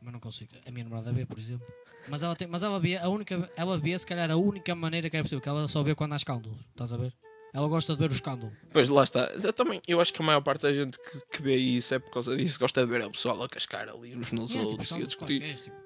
[0.00, 0.50] Mas não consigo.
[0.66, 1.66] A minha namorada vê, por exemplo.
[2.08, 3.48] Mas ela, tem, mas ela vê a única.
[3.56, 5.40] Ela vê se calhar a única maneira que é possível.
[5.40, 6.58] Que ela só vê quando há escândalos.
[6.70, 7.12] Estás a ver?
[7.52, 8.50] Ela gosta de ver o escândalo.
[8.72, 9.24] Pois lá está.
[9.26, 11.98] Eu também, eu acho que a maior parte da gente que, que vê isso é
[11.98, 12.58] por causa disso.
[12.58, 15.06] Gosta de ver o pessoal a cascar ali uns nos Yeah, tipo, outros e a
[15.06, 15.38] discutir.
[15.40, 15.76] quaisqueres, tipo.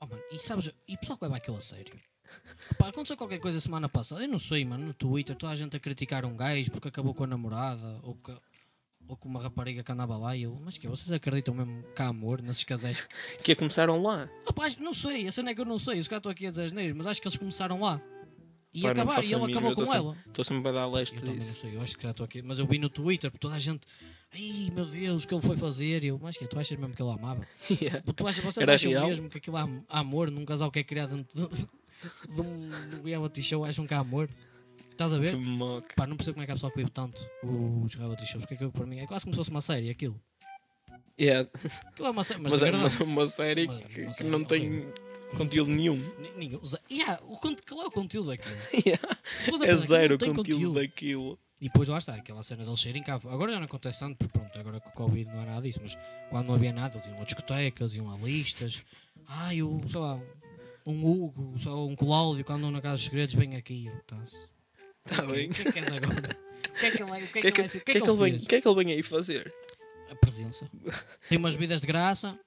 [0.00, 1.94] Oh, mano, e sabes, e o pessoal que leva aquilo a sério?
[2.78, 5.76] Pá, aconteceu qualquer coisa semana passada, eu não sei, mano, no Twitter, toda a gente
[5.76, 8.32] a criticar um gajo porque acabou com a namorada ou, que,
[9.06, 12.00] ou com uma rapariga que andava lá e eu, mas que vocês acreditam mesmo que
[12.02, 13.06] há amor nesses casais?
[13.44, 14.28] Que é começaram lá.
[14.60, 16.50] Acho- não sei, a cena é que eu não sei, os caras estão aqui a
[16.50, 18.00] dizer asneiras, mas acho que eles começaram lá.
[18.74, 20.16] E acabar, e ele acabou com sempre- ela.
[20.26, 21.60] Estou sempre a dar leste Eu também não disso.
[21.60, 23.58] sei, eu acho que já estou aqui, mas eu vi no Twitter, porque toda a
[23.58, 23.86] gente,
[24.32, 26.02] ai meu Deus, o que ele foi fazer?
[26.04, 27.46] E eu, mas que tu achas mesmo que ele amava?
[27.70, 28.02] Yeah.
[28.16, 29.08] Tu achas, vocês Era acham real?
[29.08, 31.56] mesmo que aquilo há, há amor num casal que é criado dentro de,
[32.34, 33.64] de um um reality show?
[33.64, 34.28] Acham que há amor?
[34.90, 35.36] Estás a Que ver?
[35.96, 38.72] Pá, não percebo como é que a pessoa vive tanto os reality shows, porque aquilo
[38.72, 40.18] para mim é quase como se fosse uma série, aquilo.
[41.20, 41.48] Yeah.
[41.88, 44.30] Aquilo é uma série, mas, é mas é uma série Mas- que, uma que série
[44.30, 44.86] não tem
[45.36, 45.96] conteúdo nenhum.
[46.36, 48.56] Ninguém usa- Yeah, o conte- qual é o conteúdo daquilo?
[48.86, 49.18] Yeah.
[49.40, 51.38] Se fores a É pensar, aquilo zero não tem conteúdo daquilo.
[51.60, 53.14] E depois lá está, aquela cena deles serem cá.
[53.14, 55.78] Agora já não acontece tanto, porque pronto, agora com o Covid não há nada disso,
[55.82, 55.96] mas
[56.28, 58.84] quando não havia nada, eles iam a discotecas, iam a listas.
[59.28, 60.20] Ai, o, sei lá,
[60.84, 63.86] um Hugo, só um Cláudio, quando andam na casa dos segredos, vem aqui.
[63.86, 64.36] eu, Tá-se.
[65.06, 65.50] Está que- bem.
[65.50, 66.36] O que é que queres agora?
[66.62, 67.14] O que é que ele é?
[67.14, 67.66] O que é O que, que é que, ele é?
[67.66, 68.46] O que é que é que ele vem, fez?
[68.48, 69.54] que é que ele vem aí fazer?
[70.10, 70.70] A presença.
[71.28, 72.38] Tem umas bebidas de graça,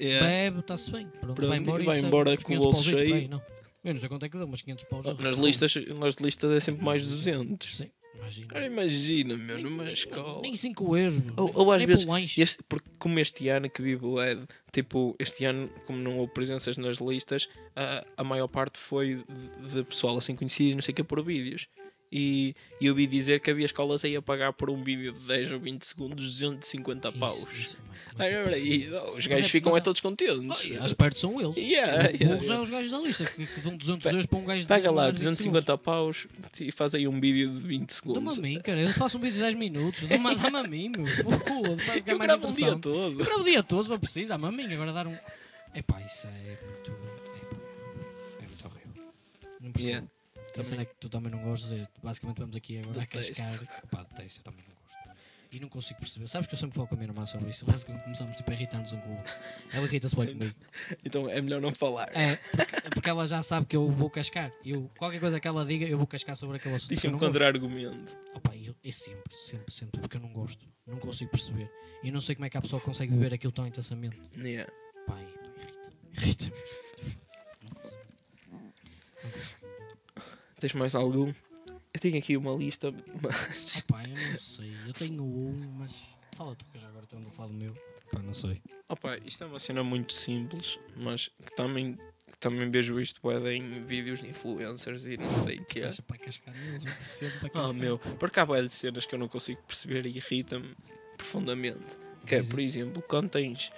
[0.00, 0.26] Yeah.
[0.26, 1.06] bebe, está-se bem.
[1.06, 3.28] Pronto, Pronto, vai embora, e vai embora com o 500 bolso por aí, cheio.
[3.28, 3.42] não.
[3.82, 5.06] Eu não sei quanto é que dá, mas 500 paus.
[5.20, 7.76] Nas listas, nas listas é sempre mais 200.
[7.76, 8.46] Sim, imagina.
[8.50, 10.42] Agora imagina, meu, Nem- numa nem- escola.
[10.42, 11.18] Nem 5 euros.
[11.36, 12.06] Ou- ou às vezes.
[12.36, 16.32] Este, porque como este ano que vive o Ed, tipo, este ano, como não houve
[16.34, 19.24] presenças nas listas, a, a maior parte foi
[19.62, 21.66] de, de pessoal assim conhecido, e não sei o que, por vídeos.
[22.12, 25.20] E, e eu ouvi dizer que havia escolas aí a pagar por um vídeo de
[25.26, 27.46] 10 ou 20 segundos 250 paus.
[27.52, 27.90] Isso, isso, mano.
[28.18, 30.64] Aí, ora, isso, oh, os gajos é- ficam é é- todos contentes.
[30.64, 31.56] E as perto são eles.
[31.56, 32.54] Yeah, yeah, burros yeah.
[32.54, 34.90] é os gajos da lista que, que dão 200 euros para um gajo Paga dizer
[34.90, 36.26] lá, mais 20 250 paus
[36.60, 38.38] e faz aí um vídeo de 20 Dá-me segundos.
[38.38, 38.80] a mim, cara.
[38.80, 40.02] Eu faço um vídeo de 10 minutos.
[40.02, 41.06] Dá-me dá-me a mim, meu.
[41.06, 43.20] Foda, faz ficar Eu gravo o dia todo.
[43.20, 44.28] Eu gravo o dia todo, se for preciso.
[44.30, 44.72] Dá-me a mim.
[44.74, 45.16] Agora dar um.
[45.74, 46.90] Epá, isso é muito.
[46.90, 49.04] É, é muito horrível.
[49.60, 49.88] Não percebo.
[49.92, 50.19] Yeah.
[50.58, 51.72] A cena é que tu também não gostas.
[51.72, 53.34] é, Basicamente, vamos aqui agora a Detesto.
[53.34, 53.82] cascar.
[53.90, 54.80] Pá, detesto, eu também não gosto.
[55.52, 56.28] E não consigo perceber.
[56.28, 57.64] Sabes que eu sempre falo com a minha irmã sobre isso.
[57.66, 59.34] Basicamente, começamos tipo, a irritar-nos um com o outro.
[59.72, 60.54] Ela irrita-se bem comigo.
[61.04, 62.08] Então é melhor não falar.
[62.16, 64.52] É, porque, porque ela já sabe que eu vou cascar.
[64.64, 66.94] Eu, qualquer coisa que ela diga, eu vou cascar sobre aquele assunto.
[66.94, 67.18] gosto.
[67.18, 68.16] contra-argumento.
[68.34, 70.64] Opa, eu, é sempre, sempre, sempre, porque eu não gosto.
[70.86, 71.68] Não consigo perceber.
[72.04, 74.16] E não sei como é que a pessoa consegue viver aquilo tão intensamente.
[74.38, 74.70] Yeah.
[75.08, 75.26] Pai,
[76.16, 76.44] irrita.
[76.46, 77.19] Irrita.
[80.60, 81.32] Tens mais algum?
[81.92, 83.78] Eu tenho aqui uma lista, mas.
[83.78, 84.72] Opa, eu não sei.
[84.86, 86.16] Eu tenho um, mas.
[86.36, 87.74] Fala tu, que já agora estou a falar do meu.
[88.12, 88.60] Pá, não sei.
[88.88, 91.94] Opa, isto é uma cena muito simples, mas que também,
[92.30, 95.82] que também vejo isto bué, em vídeos de influencers e não sei o que é.
[95.82, 97.70] Deixa para cascar neles, eu sempre para cascar.
[97.70, 100.74] Oh meu, porque há bué de cenas que eu não consigo perceber e irrita-me
[101.16, 101.96] profundamente.
[102.26, 103.70] Que é, Diz por exemplo, quando tens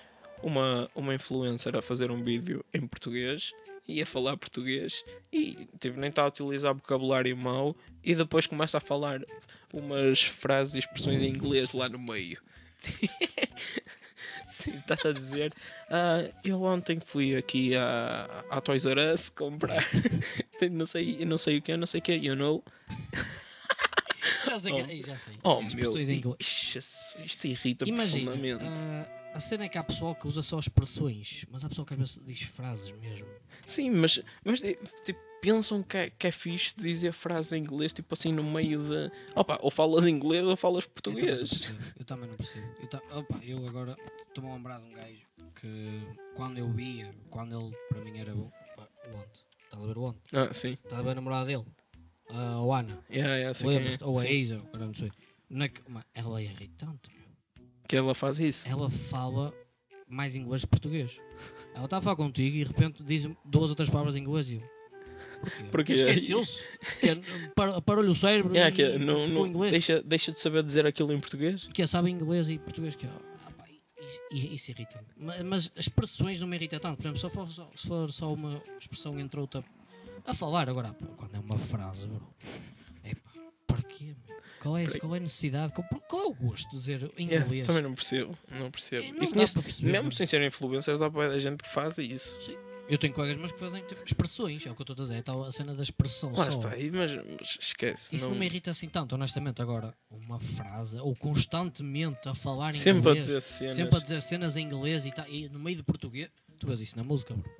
[0.42, 3.52] uma, uma influencer a fazer um vídeo em português
[3.86, 8.78] e a falar português e tipo, nem está a utilizar vocabulário mau e depois começa
[8.78, 9.20] a falar
[9.72, 12.40] umas frases e expressões em inglês lá no meio.
[14.64, 15.52] Está-te a dizer,
[15.90, 19.84] ah, eu ontem fui aqui à, à Toys R Us comprar
[20.70, 22.62] não sei, não sei o que, não sei o que, you know.
[24.46, 25.06] Já sei, que, Oh.
[25.06, 25.38] Já sei.
[25.42, 26.78] Oh meu, isto,
[27.24, 28.64] isto irrita Imagina, profundamente.
[28.64, 31.94] ah, a cena é que há pessoal que usa só expressões, mas há pessoal que
[31.94, 33.26] às vezes diz frases mesmo.
[33.66, 38.12] Sim, mas, mas tipo, pensam que é, que é fixe dizer frase em inglês, tipo
[38.14, 39.10] assim, no meio de.
[39.34, 41.50] Opa, ou falas inglês ou falas Eu também não português.
[41.50, 41.78] percebo.
[41.98, 42.66] Eu também não percebo.
[42.80, 43.96] Eu, ta- opa, eu agora
[44.28, 46.02] estou-me a lembrar de um gajo que
[46.34, 49.44] quando eu via, quando ele para mim era bom, o Onde.
[49.64, 50.18] Estás a ver o Onde?
[50.32, 50.72] Ah, sim.
[50.72, 51.64] Estás a ver a namorada dele?
[52.30, 52.98] A Oana.
[53.10, 54.04] Yeah, yeah, é.
[54.04, 54.26] Ou a.
[54.26, 55.10] Isa, agora não sei.
[55.50, 57.10] Na que- mas ela é irritante.
[57.92, 58.66] Que ela faz isso.
[58.66, 59.52] Ela fala
[60.08, 61.12] mais inglês que português.
[61.74, 64.54] Ela está a falar contigo e de repente diz duas outras palavras em inglês e
[64.54, 64.62] eu.
[65.42, 65.62] Porquê?
[65.70, 65.92] Porquê?
[65.92, 66.64] Esqueceu-se.
[67.00, 67.16] Que
[67.54, 71.20] par- Parou-lhe o cérebro É, que e não, deixa, deixa de saber dizer aquilo em
[71.20, 71.66] português.
[71.66, 73.10] Que é, sabe inglês e português que é.
[73.10, 73.66] ah,
[74.30, 75.04] Isso irrita-me.
[75.16, 76.96] Ma- Mas, as expressões não me irritam tanto.
[76.96, 79.62] Por exemplo, se for só, se for só uma expressão entre outra
[80.24, 82.26] a falar agora, quando é uma frase, bro.
[83.04, 83.32] É pá,
[83.66, 84.14] para quê?
[84.26, 84.41] meu?
[84.62, 85.72] Qual é, qual é a necessidade?
[85.72, 87.66] Qual, qual é o gosto de dizer em Yeah, inglês?
[87.66, 88.38] também não percebo.
[88.60, 89.02] Não percebo.
[89.02, 89.90] É, E não dá conheço- perceber.
[89.92, 92.40] mesmo sem serem influencers, dá para a gente que faz isso.
[92.42, 92.56] Sim.
[92.88, 95.14] Eu tenho colegas meus que fazem tipo, expressões, é o que eu estou a dizer,
[95.16, 96.50] é tal a cena da expressão Lá só.
[96.50, 98.14] está, aí, mas, mas esquece.
[98.14, 98.32] Isso não...
[98.32, 99.62] não- me irrita assim tanto, honestamente.
[99.62, 103.74] Agora, uma frase, ou constantemente a falar em Sempre a inglês, dizer cenas.
[103.74, 106.80] sempre a dizer cenas em inglês e, tá, e no meio de português, tu vês
[106.80, 107.50] isso na música, bro.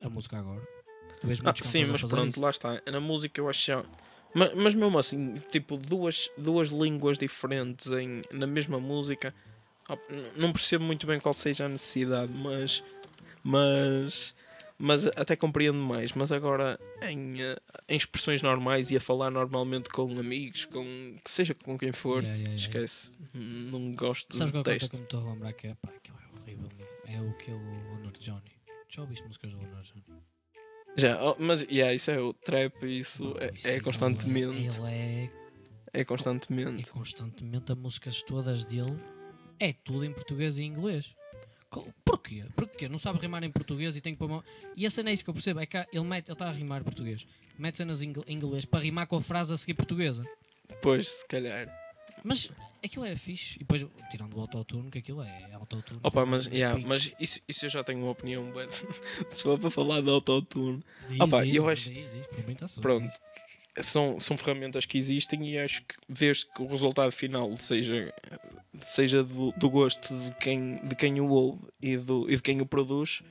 [0.00, 0.62] A música agora.
[1.20, 2.40] Tu vês Ah, sim, a mas pronto, isso.
[2.40, 2.80] lá está.
[2.90, 3.72] Na música eu acho.
[4.34, 9.34] Mas, mas mesmo assim, tipo, duas, duas línguas diferentes em, na mesma música,
[10.36, 12.82] não percebo muito bem qual seja a necessidade, mas.
[13.42, 14.34] Mas.
[14.80, 16.12] Mas até compreendo mais.
[16.12, 17.56] Mas agora, em, eh,
[17.88, 22.22] em expressões normais e a falar normalmente com amigos, com que seja com quem for,
[22.22, 22.56] Yeah, yeah, yeah.
[22.56, 23.10] esquece.
[23.34, 24.96] Não gosto Sabes qual é de que eu texto.
[24.98, 25.74] me estou a lembrar que é?
[25.74, 26.68] Pá, aquilo é horrível.
[27.06, 28.52] É o que o Honor Johnny.
[28.88, 30.04] Já ouviste músicas do Honor Johnny?
[30.98, 34.56] Já, oh, mas yeah, isso é o trap, isso é, isso é ele constantemente.
[34.58, 35.30] Ele é
[35.92, 36.90] É constantemente.
[36.90, 38.98] constantemente as músicas todas dele
[39.60, 41.14] é tudo em português e inglês.
[42.04, 42.44] Porquê?
[42.56, 42.88] Porquê?
[42.88, 44.44] Não sabe rimar em português e tem que pôr uma...
[44.74, 46.52] E a cena é isso que eu percebo, é que ele mete, ele está a
[46.52, 47.26] rimar português,
[47.58, 50.24] mete cenas em inglês para rimar com a frase a seguir portuguesa.
[50.82, 51.68] Pois, se calhar.
[52.24, 52.50] Mas
[52.84, 53.56] aquilo é fixe.
[53.56, 56.00] E depois, tirando o autotune, que aquilo é autotune.
[56.02, 58.52] Opa, assim, mas, yeah, mas isso, isso eu já tenho uma opinião.
[59.30, 62.26] Se for para falar de autotune, Diz, opa, diz, eu mano, acho- diz, diz,
[62.74, 63.12] tá pronto.
[63.80, 68.12] São, são ferramentas que existem e acho que desde que o resultado final seja,
[68.80, 72.60] seja do, do gosto de quem, de quem o ouve e, do, e de quem
[72.60, 73.22] o produz,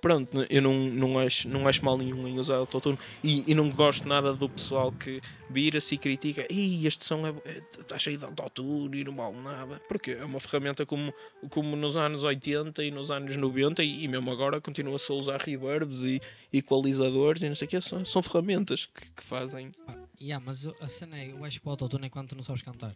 [0.00, 3.70] pronto, eu não, não, acho, não acho mal nenhum em usar autotune e, e não
[3.70, 5.20] gosto nada do pessoal que
[5.50, 9.80] vira-se e critica e este som é, está cheio de autotune e não vale nada,
[9.88, 11.12] porque é uma ferramenta como,
[11.50, 15.40] como nos anos 80 e nos anos 90 e, e mesmo agora continua-se a usar
[15.40, 16.20] reverbs e
[16.52, 19.72] equalizadores e não sei o que, são, são ferramentas que, que fazem.
[19.86, 22.42] Pá, yeah, mas a cena é, eu acho que o autotune é quando tu não
[22.42, 22.94] sabes cantar.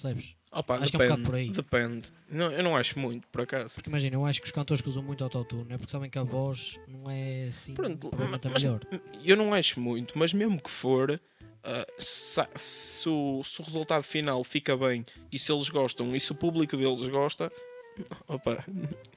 [0.00, 0.34] Percebes?
[0.52, 1.50] Opa, Acho que é um depende, bocado por aí.
[1.50, 2.08] depende.
[2.30, 3.74] Não, eu não acho muito, por acaso.
[3.74, 6.18] Porque imagina, eu acho que os cantores que usam muito autotune é porque sabem que
[6.18, 8.10] a voz não é assim Pronto,
[8.50, 8.80] mas- melhor.
[9.24, 11.20] Eu não acho muito, mas mesmo que for,
[11.62, 16.20] ah, se, se o, se o resultado final fica bem e se eles gostam e
[16.20, 17.52] se o público deles gosta,
[18.28, 18.64] opa,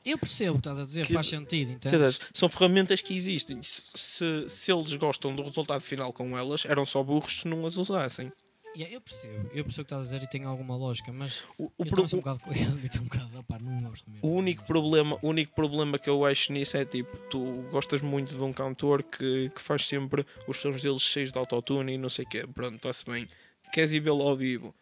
[0.06, 2.20] Eu percebo o que estás a dizer, Que- faz sentido, entendes?
[2.34, 3.60] são ferramentas que existem.
[3.64, 7.78] Se, se eles gostam do resultado final com elas, eram só burros se não as
[7.78, 8.32] usassem.
[8.76, 11.44] Yeah, eu percebo, eu percebo o que estás a dizer e tem alguma lógica, mas
[11.58, 14.10] O, o, eu pro- sou um bocado com ele, estou um bocado, opá, não gosto
[14.10, 14.28] mesmo.
[14.30, 18.36] o único problema, o único problema que eu acho nisso é tipo, tu gostas muito
[18.36, 22.10] de um cantor que, que faz sempre os sons deles cheios de autotune e não
[22.10, 22.46] sei o quê.
[22.48, 23.28] Pronto, está-se bem.
[23.74, 24.74] Queres ir vê-lo ao vivo?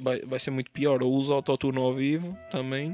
[0.00, 1.02] Vai, vai ser muito pior.
[1.02, 2.90] Ou usa autotune ao vivo também.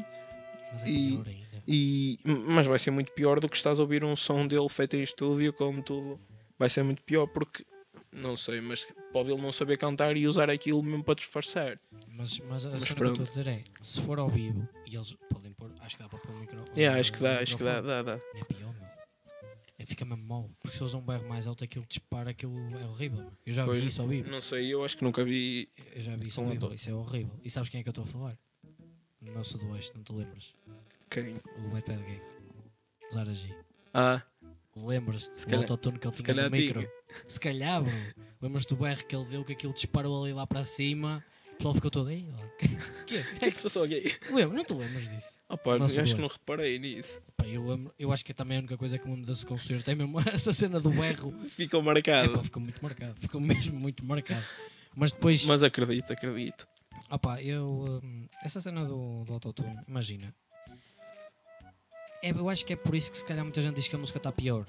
[0.73, 1.51] Mas é e- pior ainda.
[1.67, 4.97] E, mas vai ser muito pior do que estás a ouvir um som dele feito
[4.97, 6.21] em estúdio, como tudo.
[6.59, 7.65] Vai ser muito pior porque,
[8.13, 11.79] não sei, mas pode ele não saber cantar e usar aquilo mesmo para disfarçar.
[12.09, 14.69] Mas, mas a Mas cena que eu estou a dizer é, se for ao vivo
[14.87, 16.71] e eles podem pôr, acho que dá para pôr o microfone.
[16.79, 18.21] Yeah, acho que dá, acho que dá, dá, dá.
[18.35, 18.91] É pior, meu.
[19.79, 22.31] É, fica mesmo mal, porque se eles dão um berro mais alto, aquilo que dispara,
[22.31, 23.21] aquilo é horrível.
[23.23, 23.33] meu.
[23.47, 24.31] Eu já Pois, vi isso ao vivo.
[24.31, 25.71] Não sei, eu acho que nunca vi.
[25.95, 27.41] Eu já vi isso ao vivo, isso é horrível.
[27.43, 28.39] E sabes quem é que eu estou a falar?
[29.23, 30.55] No meu sudoeste, não te lembras?
[31.09, 31.37] Quem?
[31.37, 32.21] O Bad Gay.
[33.13, 33.55] Zara G.
[33.93, 34.23] Ah,
[34.87, 36.81] Lembras-te do calhar- autotune que ele tinha no micro?
[36.81, 36.93] digo.
[37.29, 37.93] Se calhar, bro.
[38.41, 41.25] Lembras-te do berro que ele deu, que aquilo disparou ali lá para cima?
[41.53, 42.27] O pessoal ficou todo aí.
[43.07, 43.17] Que?
[43.21, 44.15] o que é que se passou aqui?
[44.33, 44.57] Lembra?
[44.57, 45.39] Não te lembras disso?
[45.49, 47.21] Ah, pá, eu acho que não reparei nisso.
[47.37, 49.45] Pá, eu, lembro, eu acho que é também a única coisa que me lembro desse
[49.45, 51.35] concerto é mesmo essa cena do berro.
[51.49, 52.33] Ficou É, marcado.
[52.33, 53.21] pá, ficou muito marcado.
[53.21, 54.45] Ficou mesmo muito marcado.
[54.97, 56.67] Mas depois, Mas acredito, acredito.
[57.11, 58.01] opá, eu.
[58.03, 60.35] hum, essa cena do, do autotune, imagina.
[62.23, 63.99] É, eu acho que é por isso que se calhar muita gente diz que a
[63.99, 64.67] música está pior.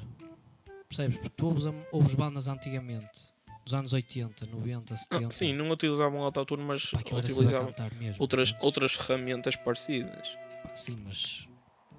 [0.87, 1.17] Percebes?
[1.17, 3.33] Porque tu ouves, ouves bandas antigamente,
[3.63, 5.27] dos anos 80, 90, 70.
[5.27, 8.15] Ah, sim, não utilizavam autotune, mas pá, utilizavam mesmo.
[8.19, 10.27] outras, outras ferramentas parecidas.
[10.63, 11.47] Pá, sim, mas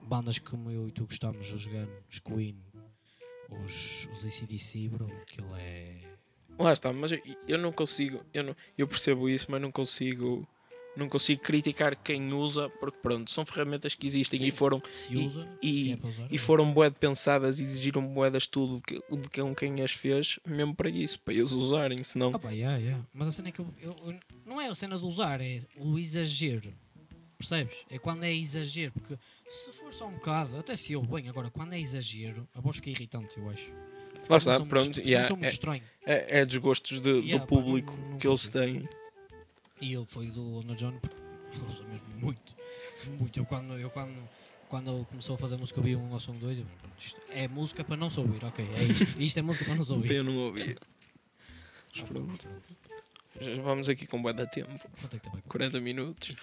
[0.03, 2.63] bandas como eu e tu gostamos de jogar, os Queen,
[3.65, 6.01] os, os ACDC, bro, aquilo é.
[6.59, 10.47] Lá está, mas eu, eu não consigo, eu, não, eu percebo isso, mas não consigo,
[10.97, 14.47] não consigo criticar quem usa, porque pronto, são ferramentas que existem Sim.
[14.47, 16.27] e foram, Se E- usa, e- se é usar.
[16.31, 16.39] e é.
[16.39, 20.39] foram bué pensadas e exigiram bué de estudo de, que- de quem, quem as fez,
[20.47, 22.33] mesmo para isso, para eles usarem, senão...
[22.35, 23.05] Ah, pá, yeah, yeah.
[23.15, 25.59] Mas a cena é que eu, eu- eu- não é a cena de usar, é
[25.77, 26.73] o exagero.
[27.39, 27.75] percebes?
[27.91, 29.19] É quando é exagero, porque
[29.49, 32.77] se for só um bocado, até se eu bem, agora quando é exagero, a voz
[32.77, 33.69] fica irritante, eu acho.
[34.29, 34.85] Lá está, pronto.
[34.85, 35.29] muito- yeah,
[36.07, 38.89] é, é, é dos gostos de- Yeah, do pá, público não- não que eles têm.
[39.83, 41.17] E ele foi do Lona John porque
[41.59, 42.55] eu uso mesmo muito.
[43.19, 43.39] Muito.
[43.41, 44.29] Eu quando, eu quando,
[44.69, 46.59] quando ele começou a fazer música eu vi um ou som dois.
[46.59, 46.67] Eu,
[46.99, 48.65] isto é música para não se ouvir, ok.
[48.65, 49.21] É isto.
[49.21, 50.13] Isto é música para não se ouvir.
[50.15, 50.77] Eu não ouvi.
[51.95, 52.49] Mas pronto.
[53.41, 54.69] Já vamos aqui com bué da tempo.
[55.01, 55.43] Quanto é que tá bem?
[55.49, 56.37] 40 minutos.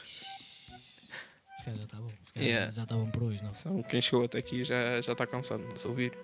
[1.58, 2.08] Se calhar já está bom.
[2.10, 2.72] Se calhar Yeah.
[2.72, 3.52] já está bom por hoje, não?
[3.52, 6.18] Então, quem chegou até aqui já já está cansado de nos ouvir.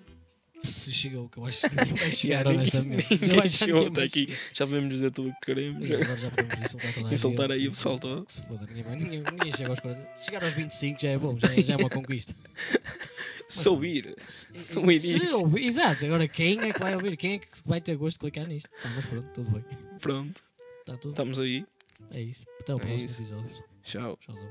[0.62, 3.06] Se chegou, que eu acho que vai chegar, Yeah, honestamente.
[3.20, 4.36] ninguém, chegou até aqui.
[4.52, 5.88] Já podemos dizer tudo o que queremos.
[5.88, 8.24] E agora já podemos insultar toda a Insultar aí o pessoal todo.
[8.26, 10.16] Que se foda, ninguém, ninguém, ninguém chega aos 40.
[10.16, 12.34] Se chegar aos 25 já é bom, já é, já é uma conquista.
[13.48, 14.16] Se ouvir.
[14.26, 15.56] Se ouvir isso.
[15.56, 17.16] Exato, agora quem é que vai ouvir?
[17.16, 18.68] Quem é que vai ter gosto de clicar nisto?
[18.82, 19.64] Tá, mas pronto, tudo bem.
[20.00, 20.42] Pronto.
[20.80, 21.10] Está tudo.
[21.12, 21.64] Estamos aí.
[22.10, 22.44] É isso.
[22.60, 23.22] Até o É próximo isso.
[23.22, 23.64] episódio.
[23.84, 24.18] Tchau.
[24.20, 24.48] Tchauzão.